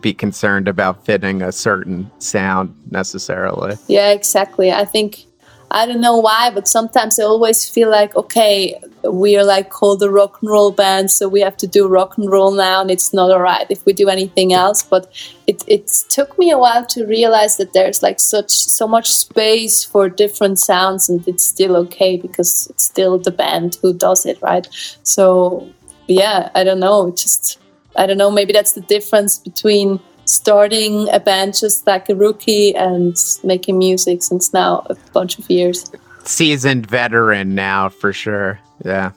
[0.00, 3.76] be concerned about fitting a certain sound necessarily.
[3.86, 4.72] Yeah exactly.
[4.72, 5.24] I think
[5.70, 10.02] I don't know why, but sometimes I always feel like, okay, we are like called
[10.02, 12.90] a rock and roll band, so we have to do rock and roll now, and
[12.90, 14.82] it's not alright if we do anything else.
[14.82, 15.12] But
[15.46, 19.84] it, it took me a while to realize that there's like such so much space
[19.84, 24.40] for different sounds, and it's still okay because it's still the band who does it,
[24.42, 24.68] right?
[25.02, 25.72] So
[26.06, 27.58] yeah, I don't know, just
[27.96, 32.74] I don't know, maybe that's the difference between starting a band just like a rookie
[32.74, 35.90] and making music since now a bunch of years.
[36.24, 38.58] Seasoned veteran now for sure.
[38.84, 39.12] Yeah.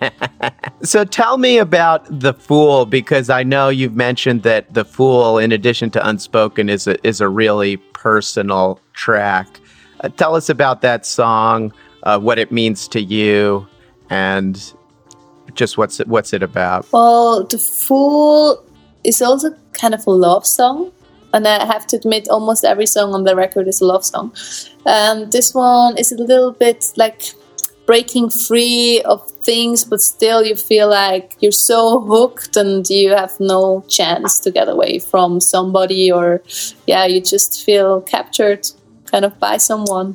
[0.82, 5.52] so tell me about The Fool because I know you've mentioned that The Fool in
[5.52, 9.60] addition to Unspoken is a is a really personal track.
[10.00, 11.72] Uh, tell us about that song,
[12.04, 13.66] uh, what it means to you
[14.10, 14.72] and
[15.54, 16.86] just what's it, what's it about?
[16.92, 18.64] Well, The Fool
[19.04, 20.92] is also kind of a love song.
[21.34, 24.32] And I have to admit, almost every song on the record is a love song.
[24.86, 27.20] Um, this one is a little bit like
[27.88, 33.32] breaking free of things, but still you feel like you're so hooked and you have
[33.40, 36.42] no chance to get away from somebody, or
[36.86, 38.68] yeah, you just feel captured
[39.06, 40.14] kind of by someone.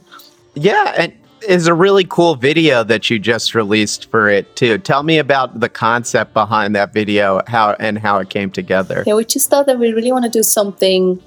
[0.54, 1.14] Yeah, and
[1.50, 4.78] is a really cool video that you just released for it too.
[4.78, 9.04] Tell me about the concept behind that video, how and how it came together.
[9.08, 11.20] Yeah, we just thought that we really want to do something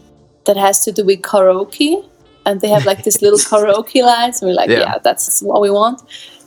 [0.44, 2.08] that has to do with karaoke,
[2.46, 4.40] and they have like this little karaoke lines.
[4.40, 4.78] And we're like, yeah.
[4.78, 4.98] yeah.
[5.02, 6.02] that's what we want.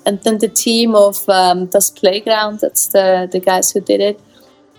[0.10, 4.20] And then the team of um, Playground, that's the the guys who did it.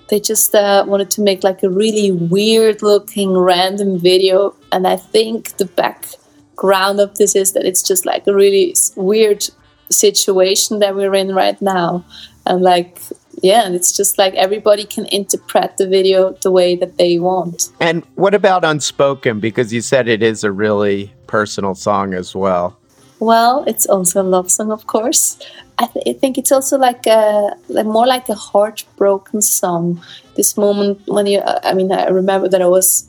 [0.08, 4.96] They just uh, wanted to make like a really weird looking random video, and I
[4.96, 6.08] think the back
[6.56, 9.46] ground of this is that it's just like a really weird
[9.88, 12.04] situation that we're in right now.
[12.44, 12.98] And like
[13.40, 17.70] yeah and it's just like everybody can interpret the video the way that they want.
[17.78, 19.38] And what about unspoken?
[19.38, 22.79] Because you said it is a really personal song as well
[23.20, 25.38] well it's also a love song of course.
[25.78, 30.02] I, th- I think it's also like a like more like a heartbroken song.
[30.36, 33.08] This moment when you i mean i remember that i was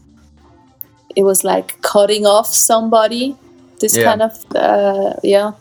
[1.16, 3.36] it was like cutting off somebody.
[3.80, 4.04] This yeah.
[4.04, 5.52] kind of uh, yeah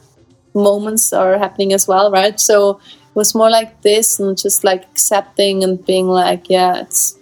[0.55, 2.39] moments are happening as well right?
[2.39, 7.19] So it was more like this and just like accepting and being like yeah it's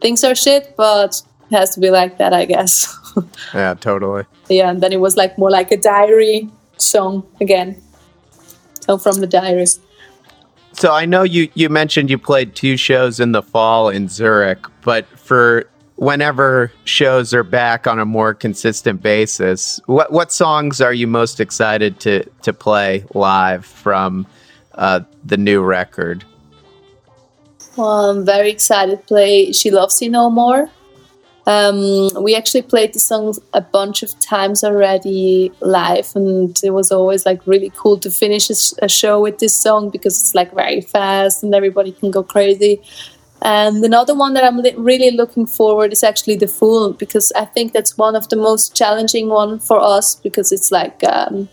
[0.00, 2.96] things are shit but it has to be like that i guess.
[3.54, 4.24] Yeah totally.
[4.48, 6.48] Yeah and then it was like more like a diary
[6.80, 7.80] song again
[8.80, 9.78] so from the diaries.
[10.72, 14.66] so I know you you mentioned you played two shows in the fall in Zurich,
[14.82, 20.92] but for whenever shows are back on a more consistent basis, what what songs are
[20.92, 24.26] you most excited to to play live from
[24.74, 26.24] uh, the new record?
[27.76, 30.70] Well, I'm very excited to play "She Loves You No More."
[31.46, 36.92] Um, we actually played the song a bunch of times already live, and it was
[36.92, 40.54] always like really cool to finish a, a show with this song because it's like
[40.54, 42.82] very fast and everybody can go crazy.
[43.42, 47.46] And another one that I'm li- really looking forward is actually the Fool because I
[47.46, 51.48] think that's one of the most challenging one for us because it's like um,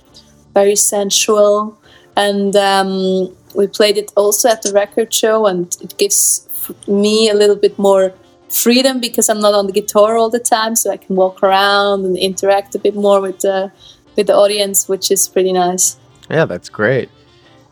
[0.54, 1.78] very sensual.
[2.18, 6.48] And um, we played it also at the record show, and it gives
[6.88, 8.14] me a little bit more
[8.50, 12.06] freedom because I'm not on the guitar all the time, so I can walk around
[12.06, 13.72] and interact a bit more with the
[14.16, 15.98] with the audience, which is pretty nice.
[16.30, 17.10] Yeah, that's great.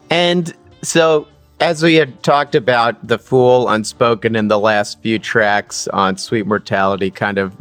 [0.09, 1.27] And so,
[1.59, 6.45] as we had talked about, the Fool Unspoken in the last few tracks on Sweet
[6.45, 7.55] Mortality kind of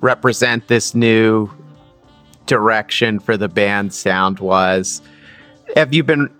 [0.00, 1.50] represent this new
[2.46, 5.02] direction for the band sound was.
[5.74, 6.30] Have you been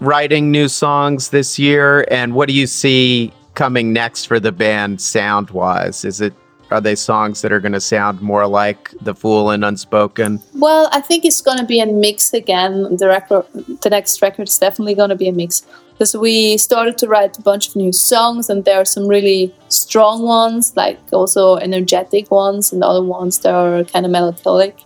[0.00, 2.06] writing new songs this year?
[2.10, 6.04] And what do you see coming next for the band sound wise?
[6.04, 6.32] Is it
[6.70, 10.40] are they songs that are going to sound more like The Fool and Unspoken?
[10.54, 12.96] Well, I think it's going to be a mix again.
[12.96, 13.46] The record,
[13.82, 17.38] the next record is definitely going to be a mix because we started to write
[17.38, 22.30] a bunch of new songs, and there are some really strong ones, like also energetic
[22.32, 24.76] ones, and other ones that are kind of melancholic,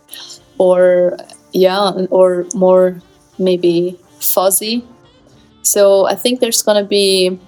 [0.58, 1.16] or
[1.52, 3.00] yeah, or more
[3.38, 4.84] maybe fuzzy.
[5.62, 7.40] So I think there's going to be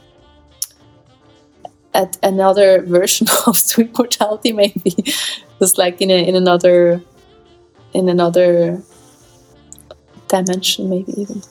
[1.94, 4.94] at another version of sweet mortality maybe.
[5.58, 7.00] Just like in a, in another
[7.94, 8.82] in another
[10.28, 11.42] dimension maybe even.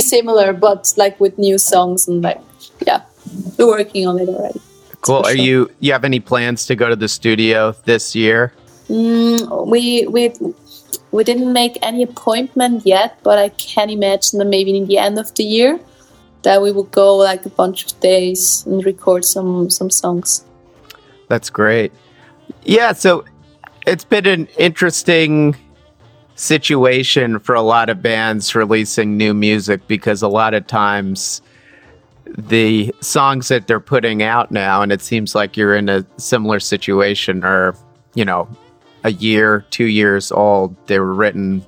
[0.00, 2.40] Similar but like with new songs and like
[2.86, 3.02] yeah
[3.56, 4.60] we're working on it already.
[5.00, 5.22] Cool.
[5.24, 5.44] Are sure.
[5.44, 8.52] you you have any plans to go to the studio this year?
[8.88, 10.32] Mm, we we
[11.10, 15.18] we didn't make any appointment yet but i can imagine that maybe in the end
[15.18, 15.80] of the year
[16.42, 20.44] that we would go like a bunch of days and record some some songs.
[21.28, 21.92] That's great.
[22.64, 23.24] Yeah, so
[23.86, 25.56] it's been an interesting
[26.36, 31.42] situation for a lot of bands releasing new music because a lot of times
[32.36, 36.60] the songs that they're putting out now and it seems like you're in a similar
[36.60, 37.74] situation are,
[38.14, 38.48] you know,
[39.04, 40.76] a year, 2 years old.
[40.86, 41.64] They were written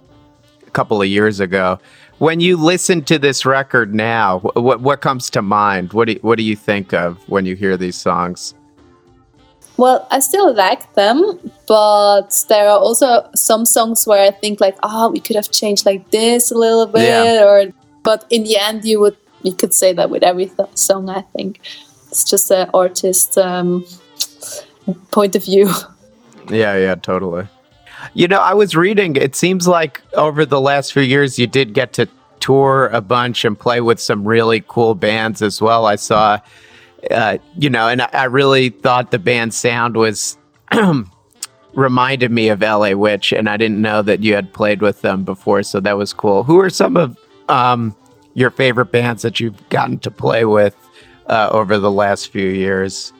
[0.66, 1.78] a couple of years ago
[2.20, 5.94] when you listen to this record now, what what comes to mind?
[5.94, 8.54] What do you, what do you think of when you hear these songs?
[9.78, 14.76] Well, I still like them, but there are also some songs where I think like,
[14.82, 17.42] oh, we could have changed like this a little bit, yeah.
[17.42, 21.08] or but in the end, you would you could say that with every th- song.
[21.08, 21.60] I think
[22.10, 23.86] it's just an artist um,
[25.10, 25.70] point of view.
[26.50, 27.46] Yeah, yeah, totally.
[28.14, 31.74] You know, I was reading, it seems like over the last few years, you did
[31.74, 32.08] get to
[32.40, 35.86] tour a bunch and play with some really cool bands as well.
[35.86, 36.38] I saw,
[37.10, 40.36] uh, you know, and I really thought the band sound was.
[41.74, 45.24] reminded me of LA Witch, and I didn't know that you had played with them
[45.24, 46.42] before, so that was cool.
[46.42, 47.16] Who are some of
[47.48, 47.94] um,
[48.34, 50.76] your favorite bands that you've gotten to play with
[51.26, 53.12] uh, over the last few years?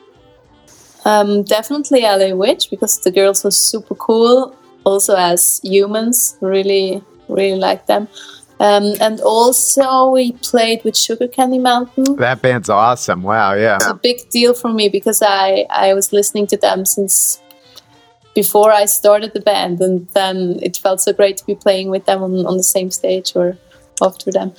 [1.05, 6.37] Um, definitely LA Witch because the girls were super cool also as humans.
[6.41, 8.07] Really, really like them.
[8.59, 12.15] Um, and also, we played with Sugar Candy Mountain.
[12.17, 13.23] That band's awesome.
[13.23, 13.77] Wow, yeah.
[13.77, 17.41] It's a big deal for me because I, I was listening to them since
[18.35, 22.05] before I started the band, and then it felt so great to be playing with
[22.05, 23.57] them on, on the same stage or
[23.99, 24.53] after them.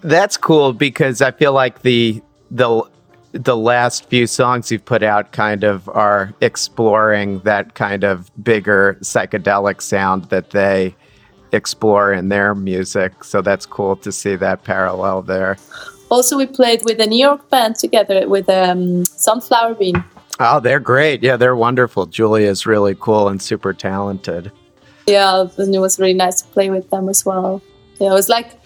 [0.00, 2.82] That's cool because I feel like the the
[3.38, 8.96] the last few songs you've put out kind of are exploring that kind of bigger
[9.00, 10.94] psychedelic sound that they
[11.52, 13.24] explore in their music.
[13.24, 15.56] So that's cool to see that parallel there.
[16.10, 20.04] Also, we played with a New York band together with um, Sunflower Bean.
[20.38, 21.22] Oh, they're great.
[21.22, 22.06] Yeah, they're wonderful.
[22.06, 24.52] Julia's really cool and super talented.
[25.06, 27.62] Yeah, and it was really nice to play with them as well.
[27.98, 28.60] Yeah, it was like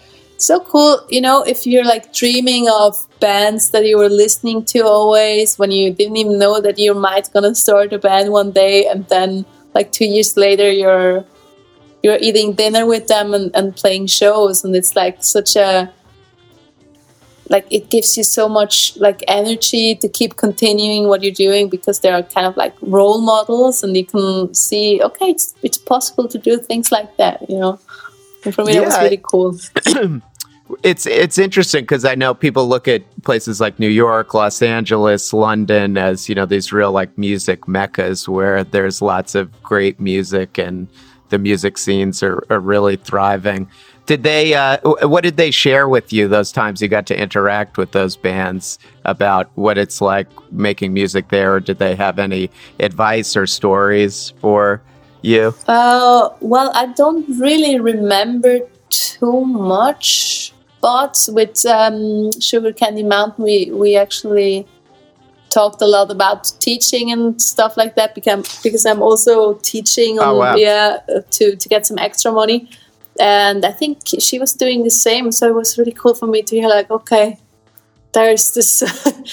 [0.45, 1.05] so cool.
[1.09, 5.71] You know, if you're like dreaming of bands that you were listening to always when
[5.71, 9.45] you didn't even know that you might gonna start a band one day, and then
[9.73, 11.25] like two years later you're
[12.03, 15.93] you're eating dinner with them and, and playing shows, and it's like such a
[17.51, 21.99] like it gives you so much like energy to keep continuing what you're doing because
[21.99, 26.27] they are kind of like role models and you can see okay it's it's possible
[26.29, 27.77] to do things like that you know
[28.45, 28.79] and for me yeah.
[28.79, 29.51] that was really cool
[30.83, 35.33] it's it's interesting because I know people look at places like New York, Los Angeles,
[35.33, 40.57] London as you know these real like music meccas where there's lots of great music
[40.57, 40.87] and
[41.29, 43.69] the music scenes are, are really thriving.
[44.05, 44.53] Did they?
[44.53, 44.77] Uh,
[45.07, 48.79] what did they share with you those times you got to interact with those bands
[49.05, 51.55] about what it's like making music there?
[51.55, 54.81] Or did they have any advice or stories for
[55.21, 55.53] you?
[55.67, 58.59] Uh, well, I don't really remember
[58.89, 64.67] too much but with um, Sugar Candy Mountain, we, we actually
[65.49, 70.35] talked a lot about teaching and stuff like that because, because I'm also teaching on,
[70.35, 70.55] oh, wow.
[70.55, 70.97] yeah,
[71.31, 72.69] to, to get some extra money.
[73.19, 75.31] and I think she was doing the same.
[75.31, 77.37] So it was really cool for me to hear like, okay,
[78.13, 78.79] there's this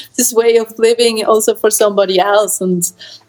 [0.17, 2.83] this way of living also for somebody else, and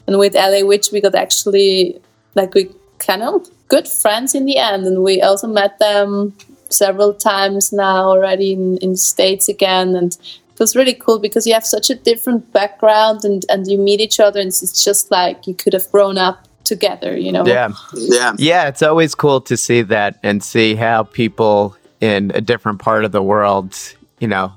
[0.07, 1.99] and with LA Witch we got actually
[2.35, 6.35] like we kind of good friends in the end, and we also met them
[6.69, 10.17] several times now already in, in the states again and
[10.59, 14.01] it was really cool because you have such a different background and, and you meet
[14.01, 17.45] each other and it's just like you could have grown up together, you know?
[17.45, 17.71] Yeah.
[17.93, 18.33] Yeah.
[18.37, 18.67] Yeah.
[18.67, 23.11] It's always cool to see that and see how people in a different part of
[23.13, 23.73] the world,
[24.19, 24.53] you know,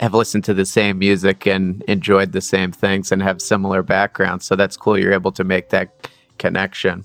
[0.00, 4.44] have listened to the same music and enjoyed the same things and have similar backgrounds.
[4.44, 4.98] So that's cool.
[4.98, 7.04] You're able to make that connection.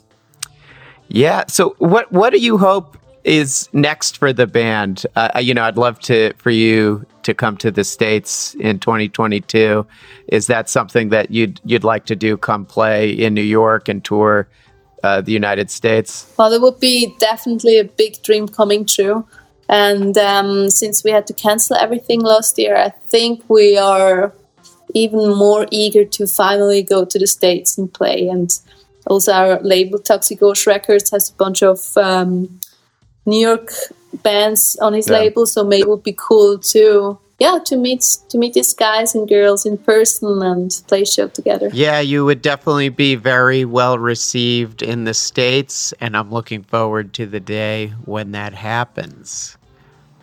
[1.08, 1.46] Yeah.
[1.48, 5.06] So what what do you hope is next for the band?
[5.16, 9.86] Uh, you know, I'd love to for you to come to the states in 2022.
[10.30, 12.38] Is that something that you'd you'd like to do?
[12.38, 14.48] Come play in New York and tour
[15.04, 16.34] uh, the United States?
[16.38, 19.28] Well, it would be definitely a big dream coming true.
[19.70, 24.34] And um, since we had to cancel everything last year, I think we are
[24.94, 28.30] even more eager to finally go to the States and play.
[28.30, 28.50] And
[29.08, 32.60] also, our label Taxi Gauche Records has a bunch of um,
[33.28, 33.72] New York
[34.24, 35.20] bands on his yeah.
[35.20, 39.14] label, so maybe it would be cool to yeah to meet to meet these guys
[39.14, 41.70] and girls in person and play a show together.
[41.74, 47.14] Yeah, you would definitely be very well received in the states, and I'm looking forward
[47.16, 49.58] to the day when that happens.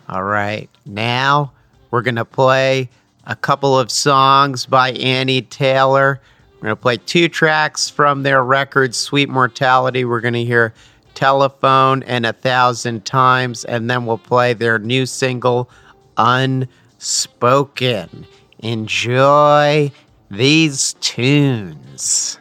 [0.09, 1.53] All right, now
[1.91, 2.89] we're gonna play
[3.25, 6.19] a couple of songs by Annie Taylor.
[6.55, 10.05] We're gonna play two tracks from their record, Sweet Mortality.
[10.05, 10.73] We're gonna hear
[11.15, 15.69] telephone and a thousand times, and then we'll play their new single,
[16.17, 16.69] Unspoken.
[18.59, 19.91] Enjoy
[20.29, 22.39] these tunes.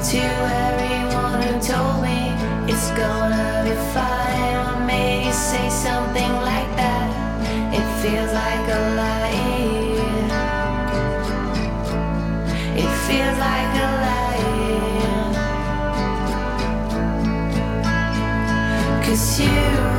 [0.00, 2.32] To everyone who told me
[2.72, 7.10] it's gonna be fine, what made you say something like that?
[7.74, 9.30] It feels like a lie.
[12.82, 14.40] It feels like a lie.
[19.04, 19.89] Cause you,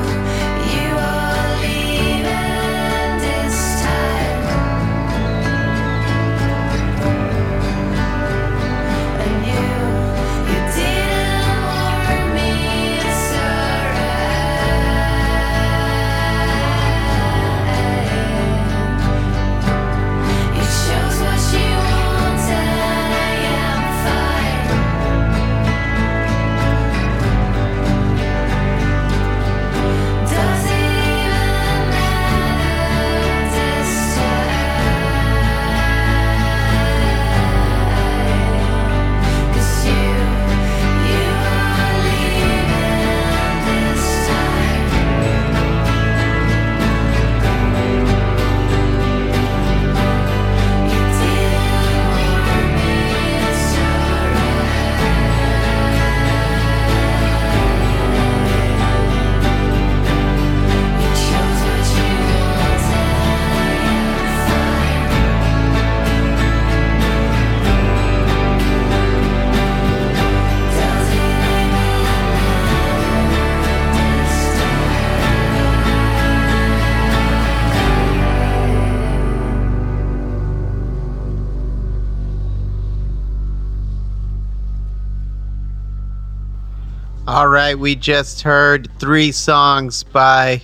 [87.61, 90.59] right, we just heard three songs by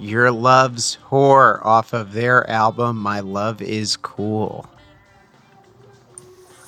[0.00, 4.68] Your Love's Whore off of their album, My Love Is Cool.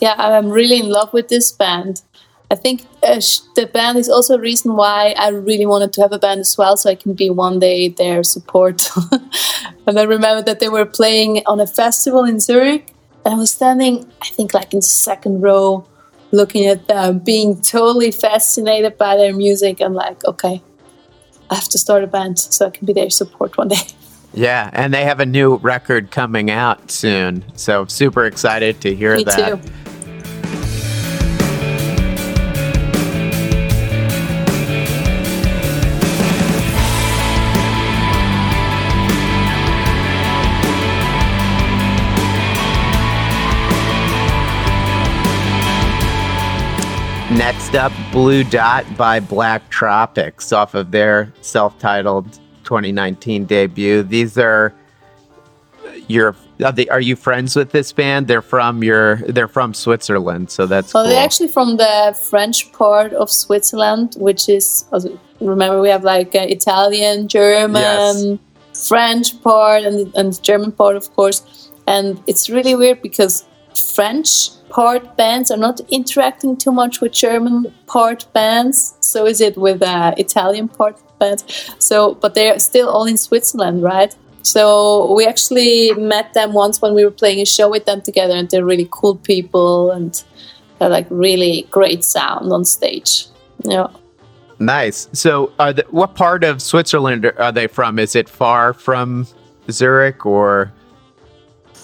[0.01, 2.03] Yeah, I'm really in love with this band.
[2.51, 6.01] I think uh, sh- the band is also a reason why I really wanted to
[6.01, 8.88] have a band as well, so I can be one day their support.
[9.86, 12.94] and I remember that they were playing on a festival in Zurich,
[13.24, 15.86] and I was standing, I think, like in the second row,
[16.32, 19.80] looking at them, being totally fascinated by their music.
[19.80, 20.62] and like, okay,
[21.51, 23.76] I have to start a band so I can be their support one day.
[24.34, 27.44] Yeah, and they have a new record coming out soon.
[27.57, 29.62] So super excited to hear Me that.
[29.62, 29.70] too.
[47.39, 52.32] Next up, Blue Dot by Black Tropics off of their self titled
[52.64, 54.03] 2019 debut.
[54.03, 54.74] These are
[56.09, 56.34] your.
[56.64, 58.26] Are, they, are you friends with this band?
[58.26, 59.16] They're from your.
[59.18, 61.12] They're from Switzerland, so that's Well, cool.
[61.12, 64.84] they're actually from the French part of Switzerland, which is
[65.41, 68.39] remember we have like uh, Italian, German, Yes.
[68.89, 71.70] French part, and and German part, of course.
[71.86, 73.45] And it's really weird because
[73.95, 78.94] French part bands are not interacting too much with German part bands.
[79.00, 81.44] So is it with uh, Italian part bands?
[81.78, 84.14] So, but they're still all in Switzerland, right?
[84.42, 88.34] So we actually met them once when we were playing a show with them together,
[88.34, 90.22] and they're really cool people and
[90.78, 93.26] they're like really great sound on stage.
[93.64, 93.88] Yeah.
[94.58, 95.08] Nice.
[95.12, 95.52] So,
[95.90, 97.98] what part of Switzerland are they from?
[97.98, 99.26] Is it far from
[99.70, 100.72] Zurich or?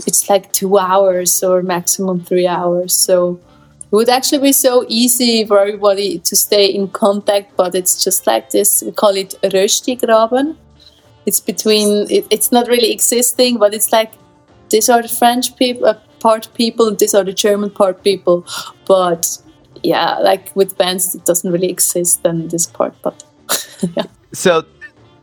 [0.07, 2.95] It's like two hours or maximum three hours.
[2.95, 3.41] So
[3.83, 8.27] it would actually be so easy for everybody to stay in contact, but it's just
[8.27, 8.83] like this.
[8.83, 10.57] We call it Röstigraben.
[11.27, 14.13] It's between, it, it's not really existing, but it's like
[14.71, 18.45] these are the French people, uh, part people, these are the German part people.
[18.87, 19.39] But
[19.83, 23.23] yeah, like with bands, it doesn't really exist then this part, but
[23.97, 24.07] yeah.
[24.33, 24.65] So,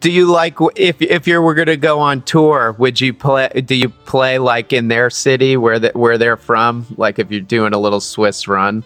[0.01, 2.75] do you like if if you were going to go on tour?
[2.79, 3.47] Would you play?
[3.49, 6.87] Do you play like in their city where the, where they're from?
[6.97, 8.83] Like if you're doing a little Swiss run?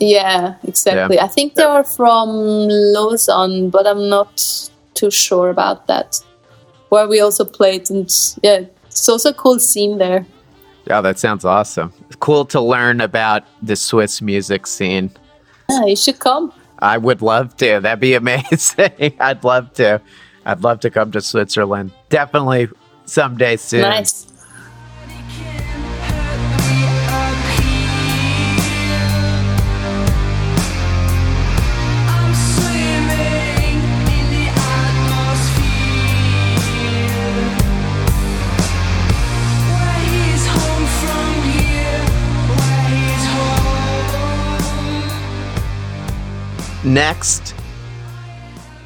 [0.00, 1.16] Yeah, exactly.
[1.16, 1.24] Yeah.
[1.24, 6.18] I think they are from Lausanne, but I'm not too sure about that.
[6.88, 8.10] Where we also played, and
[8.42, 10.26] yeah, it's also a cool scene there.
[10.86, 11.92] Yeah, that sounds awesome.
[12.18, 15.10] Cool to learn about the Swiss music scene.
[15.68, 16.52] Yeah, you should come.
[16.78, 17.80] I would love to.
[17.80, 19.16] That'd be amazing.
[19.20, 20.00] I'd love to.
[20.44, 21.92] I'd love to come to Switzerland.
[22.08, 22.68] Definitely
[23.04, 23.82] someday soon.
[23.82, 24.30] Nice.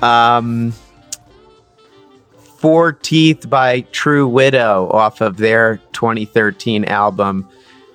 [0.05, 0.84] I'm um, swimming
[2.65, 7.47] Four Teeth by True Widow off of their 2013 album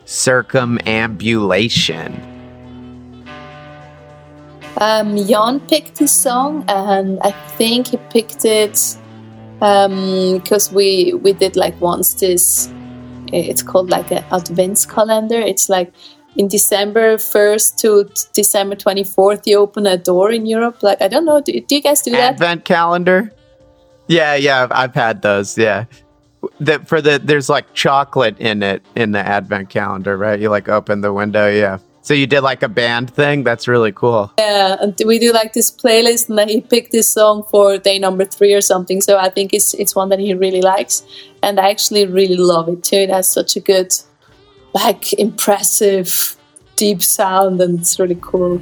[0.05, 2.13] Circumambulation.
[4.77, 8.95] Um, Jan picked this song, and I think he picked it
[9.57, 12.71] because we we did like once this.
[13.33, 15.39] It's called like an advents calendar.
[15.39, 15.91] It's like
[16.35, 20.83] in December first to December twenty fourth, you open a door in Europe.
[20.83, 22.33] Like I don't know, do, do you guys do that?
[22.33, 23.33] Advent calendar?
[24.09, 25.57] Yeah, yeah, I've- had those.
[25.57, 25.85] Yeah.
[26.59, 30.39] The, for the there's like chocolate in it in the advent calendar, right?
[30.39, 31.77] You like open the window, yeah.
[32.01, 33.43] So you did like a band thing.
[33.43, 34.31] That's really cool.
[34.37, 38.53] Yeah, we do like this playlist, and he picked this song for day number three
[38.53, 39.01] or something.
[39.01, 41.03] So I think it's it's one that he really likes,
[41.43, 42.95] and I actually really love it too.
[42.95, 43.93] It has such a good,
[44.73, 46.35] like, impressive,
[46.77, 48.61] deep sound, and it's really cool.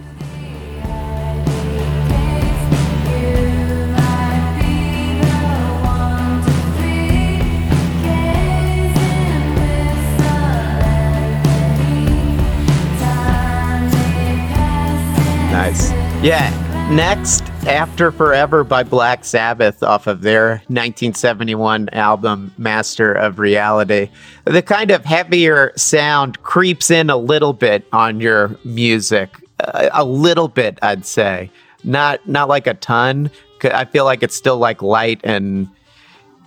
[16.27, 16.89] Yeah.
[16.91, 24.09] Next, After Forever by Black Sabbath off of their 1971 album Master of Reality.
[24.43, 29.37] The kind of heavier sound creeps in a little bit on your music.
[29.61, 31.49] Uh, a little bit, I'd say.
[31.85, 33.31] Not not like a ton.
[33.63, 35.69] I feel like it's still like light and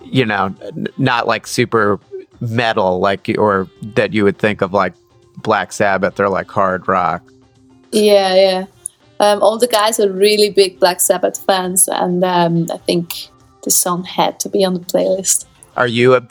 [0.03, 0.53] you know,
[0.99, 1.99] not like super
[2.39, 4.93] metal like or that you would think of like
[5.37, 7.23] Black Sabbath or like hard rock.
[7.91, 8.65] Yeah, yeah.
[9.21, 13.27] Um, all the guys are really big Black Sabbath fans, and um, I think
[13.63, 15.45] the song had to be on the playlist.
[15.77, 16.21] Are you a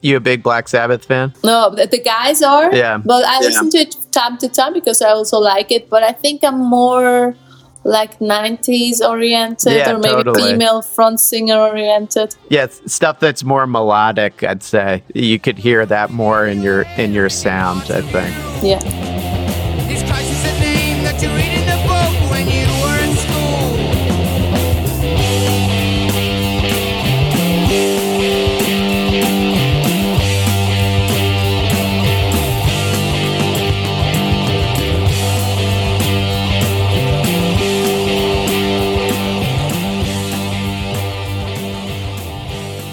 [0.00, 1.32] you a big Black Sabbath fan?
[1.42, 2.72] No, the, the guys are.
[2.72, 2.98] Yeah.
[2.98, 3.46] But I Yeah.
[3.48, 5.90] listen to it time to time because I also like it.
[5.90, 7.34] But I think I'm more
[7.82, 10.52] like 90s oriented Yeah, or maybe totally.
[10.52, 12.36] female front singer oriented.
[12.50, 14.44] Yeah, stuff that's more melodic.
[14.44, 17.90] I'd say you could hear that more in your in your sound.
[17.90, 18.32] I think.
[18.62, 18.78] Yeah.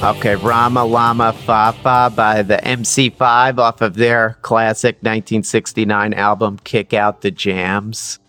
[0.06, 7.22] Okay, Rama Lama Fafa by the MC5 off of their classic 1969 album Kick Out
[7.22, 8.20] the Jams.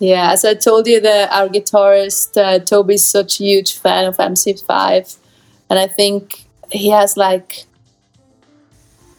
[0.00, 4.16] Yeah, as I told you, that our guitarist uh, Toby's such a huge fan of
[4.16, 5.18] MC5,
[5.70, 7.66] and I think he has like,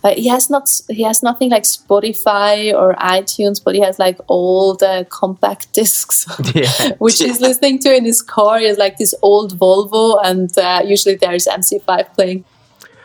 [0.03, 4.17] like he has not he has nothing like Spotify or iTunes, but he has like
[4.27, 6.25] all the compact discs,
[6.55, 6.93] Yeah.
[6.97, 8.59] which he's listening to in his car.
[8.59, 12.45] He has like this old Volvo, and uh, usually there's MC5 playing.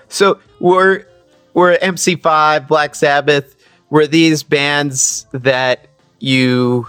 [0.09, 1.07] So were
[1.55, 3.57] were MC5, Black Sabbath,
[3.90, 5.88] were these bands that
[6.20, 6.86] you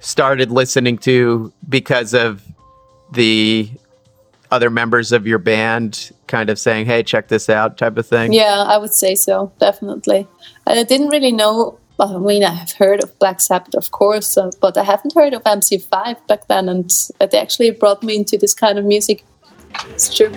[0.00, 2.42] started listening to because of
[3.12, 3.70] the
[4.50, 8.32] other members of your band kind of saying, "Hey, check this out," type of thing?
[8.32, 10.26] Yeah, I would say so, definitely.
[10.66, 14.38] And I didn't really know I mean, I have heard of Black Sabbath, of course,
[14.38, 18.38] uh, but I haven't heard of MC5 back then, and it actually brought me into
[18.38, 19.24] this kind of music.
[19.88, 20.32] It's true.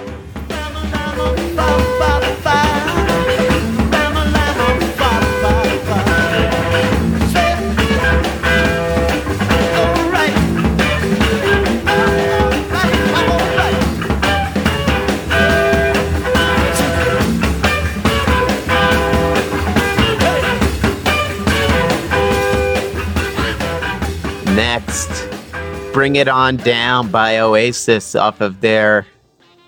[25.93, 29.05] Bring It On Down by Oasis off of their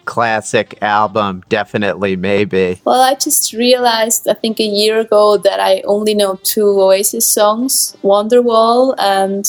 [0.06, 2.82] classic album, Definitely Maybe.
[2.86, 7.28] Well, I just realized, I think a year ago, that I only know two Oasis
[7.28, 9.46] songs Wonderwall, and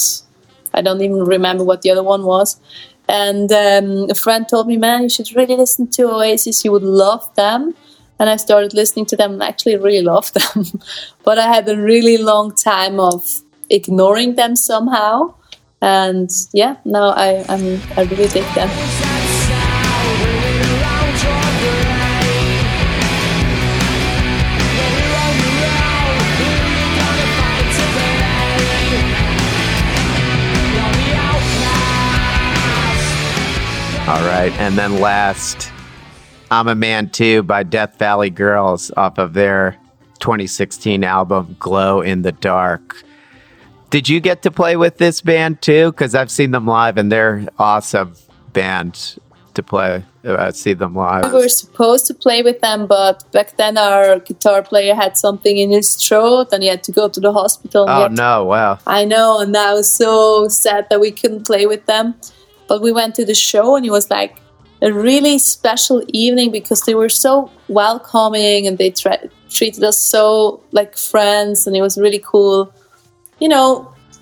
[0.75, 2.59] I don't even remember what the other one was.
[3.09, 6.83] And um, a friend told me, man, you should really listen to Oasis, you would
[6.83, 7.75] love them.
[8.19, 10.65] And I started listening to them and actually really loved them.
[11.25, 15.35] but I had a really long time of ignoring them somehow.
[15.81, 18.71] And yeah, now I, I'm, I really dig them.
[34.07, 34.53] All right.
[34.59, 35.73] And then last,
[36.51, 39.79] I'm a Man Too by Death Valley Girls off of their
[40.21, 43.03] 2016 album, Glow in the Dark.
[43.91, 45.93] Did you get to play with this band too?
[45.93, 48.15] Because I've seen them live and they're awesome
[48.53, 49.17] band
[49.55, 50.05] to play.
[50.25, 51.25] Uh, see them live.
[51.33, 55.59] We were supposed to play with them, but back then our guitar player had something
[55.59, 57.85] in his throat and he had to go to the hospital.
[57.89, 58.45] Oh had to- no!
[58.45, 58.79] Wow.
[58.87, 62.15] I know, and I was so sad that we couldn't play with them.
[62.67, 64.37] But we went to the show, and it was like
[64.81, 70.63] a really special evening because they were so welcoming and they tra- treated us so
[70.73, 72.73] like friends, and it was really cool.
[73.45, 73.69] You know,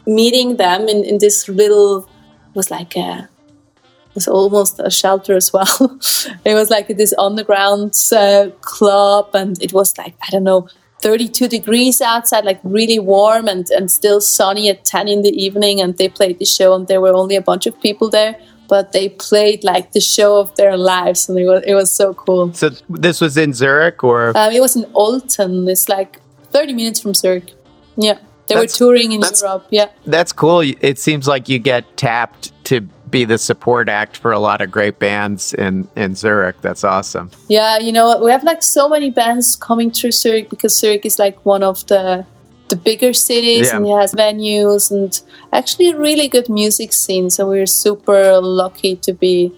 [0.05, 2.09] meeting them in, in this little
[2.55, 3.29] was like a
[4.13, 5.75] it was almost a shelter as well.
[6.45, 10.67] it was like this underground uh, club, and it was like I don't know,
[11.03, 15.81] 32 degrees outside, like really warm and, and still sunny at 10 in the evening.
[15.81, 18.35] And they played the show, and there were only a bunch of people there,
[18.69, 22.13] but they played like the show of their lives, and it was it was so
[22.13, 22.53] cool.
[22.55, 25.71] So this was in Zurich, or Um, it was in Olten.
[25.71, 26.21] It's like
[26.51, 27.53] 30 minutes from Zurich.
[27.97, 28.19] Yeah,
[28.53, 29.67] they were That's- touring in Europe.
[29.71, 29.89] Yeah.
[30.07, 30.61] that's cool.
[30.61, 32.81] It seems like you get tapped to
[33.11, 36.57] be the support act for a lot of great bands in in Zurich.
[36.63, 37.31] That's awesome.
[37.49, 41.19] Yeah, you know, we have like so many bands coming through Zurich because Zurich is
[41.19, 42.25] like one of the
[42.69, 43.77] the bigger cities Yeah.
[43.77, 45.13] and it has venues and
[45.53, 47.29] actually a really good music scene.
[47.29, 49.53] So we're super lucky to be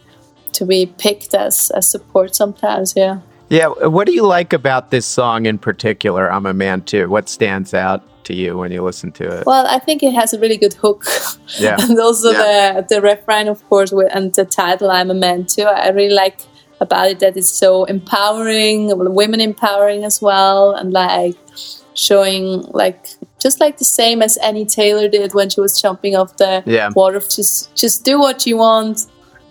[0.55, 2.95] to be picked as as support sometimes.
[2.97, 3.19] Yeah.
[3.51, 3.69] Yeah.
[3.69, 6.29] What do you like about this song in particular?
[6.33, 7.09] I'm a man too.
[7.09, 9.47] What stands out to you when you listen to it?
[9.47, 11.05] Well, I think it has a really good hook.
[11.59, 11.77] Yeah.
[11.81, 12.81] and also Yeah.
[12.81, 16.15] the the refrain, of course, with, and the title, "I'm a man too." I really
[16.15, 16.39] like
[16.81, 21.37] about it that it's so empowering, women empowering as well, and like
[21.95, 23.07] showing like
[23.41, 26.91] just like the same as Annie Taylor did when she was jumping off the Yeah.
[26.95, 27.21] water.
[27.21, 29.07] Just just do what you want.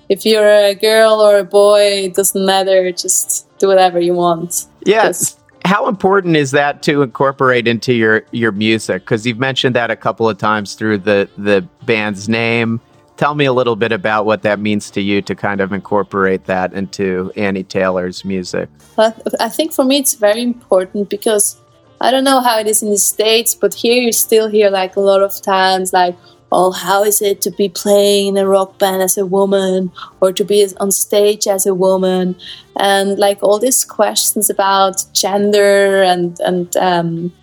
[0.10, 2.92] If you're a girl or a boy, it doesn't matter.
[2.92, 4.66] Just do whatever you want.
[4.86, 5.38] Yes.
[5.74, 9.02] How important is that to incorporate into your your music?
[9.02, 12.80] Because you've mentioned that a couple of times through the the band's name.
[13.18, 16.46] Tell me a little bit about what that means to you to kind of incorporate
[16.46, 18.70] that into Annie Taylor's music.
[19.00, 21.60] I think for me it's very important because
[22.00, 24.96] I don't know how it is in the States, but here you still hear like
[24.96, 26.16] a lot of times like,
[26.54, 29.92] oh, how is it to be playing in a rock band as a woman
[30.22, 32.36] or to be on stage as a woman?
[32.78, 37.34] And like all these questions about gender and, and um,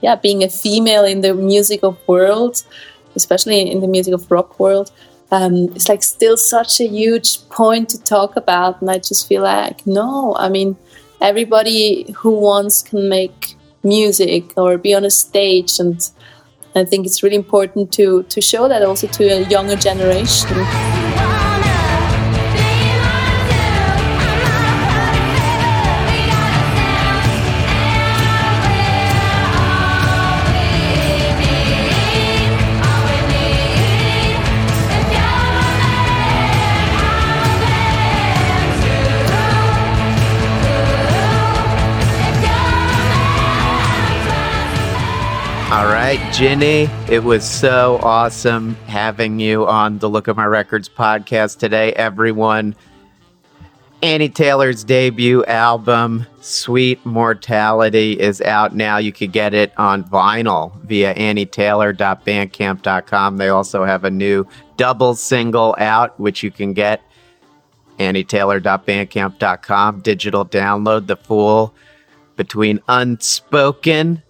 [0.00, 2.62] yeah, being a female in the music of world,
[3.14, 4.90] especially in the music of rock world.
[5.32, 9.42] Um, it's like still such a huge point to talk about, and I just feel
[9.42, 10.34] like no.
[10.36, 10.76] I mean,
[11.20, 13.54] everybody who wants can make
[13.84, 16.00] music or be on a stage, and
[16.74, 20.89] I think it's really important to to show that also to a younger generation.
[46.10, 51.58] Right, Gini, it was so awesome having you on the Look at My Records podcast
[51.58, 51.92] today.
[51.92, 52.74] Everyone,
[54.02, 58.96] Annie Taylor's debut album, Sweet Mortality, is out now.
[58.96, 63.36] You could get it on vinyl via annietaylor.bandcamp.com.
[63.36, 67.04] They also have a new double single out, which you can get
[68.00, 70.00] annietaylor.bandcamp.com.
[70.00, 71.72] Digital download, The Fool
[72.34, 74.24] Between Unspoken.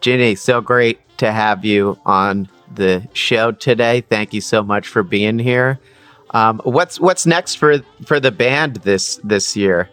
[0.00, 4.02] Gini, so great to have you on the show today.
[4.02, 5.78] Thank you so much for being here.
[6.30, 9.88] Um, what's what's next for for the band this this year?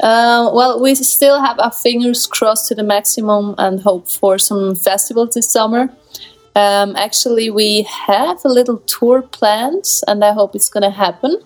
[0.00, 4.74] Uh, well, we still have our fingers crossed to the maximum and hope for some
[4.74, 5.88] festivals this summer.
[6.54, 11.36] Um, actually, we have a little tour planned, and I hope it's going to happen.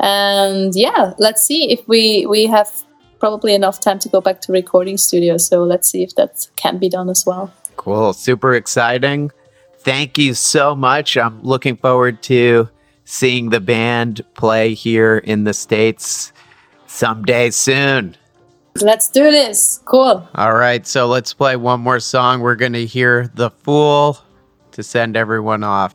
[0.00, 2.84] And yeah, let's see if we we have
[3.24, 5.38] probably enough time to go back to recording studio.
[5.38, 7.50] So let's see if that can be done as well.
[7.78, 9.30] Cool, super exciting.
[9.78, 11.16] Thank you so much.
[11.16, 12.68] I'm looking forward to
[13.06, 16.34] seeing the band play here in the States
[16.86, 18.14] someday soon.
[18.82, 19.80] Let's do this.
[19.86, 20.28] Cool.
[20.34, 22.42] All right, so let's play one more song.
[22.42, 24.18] We're going to hear The Fool
[24.72, 25.94] to send everyone off.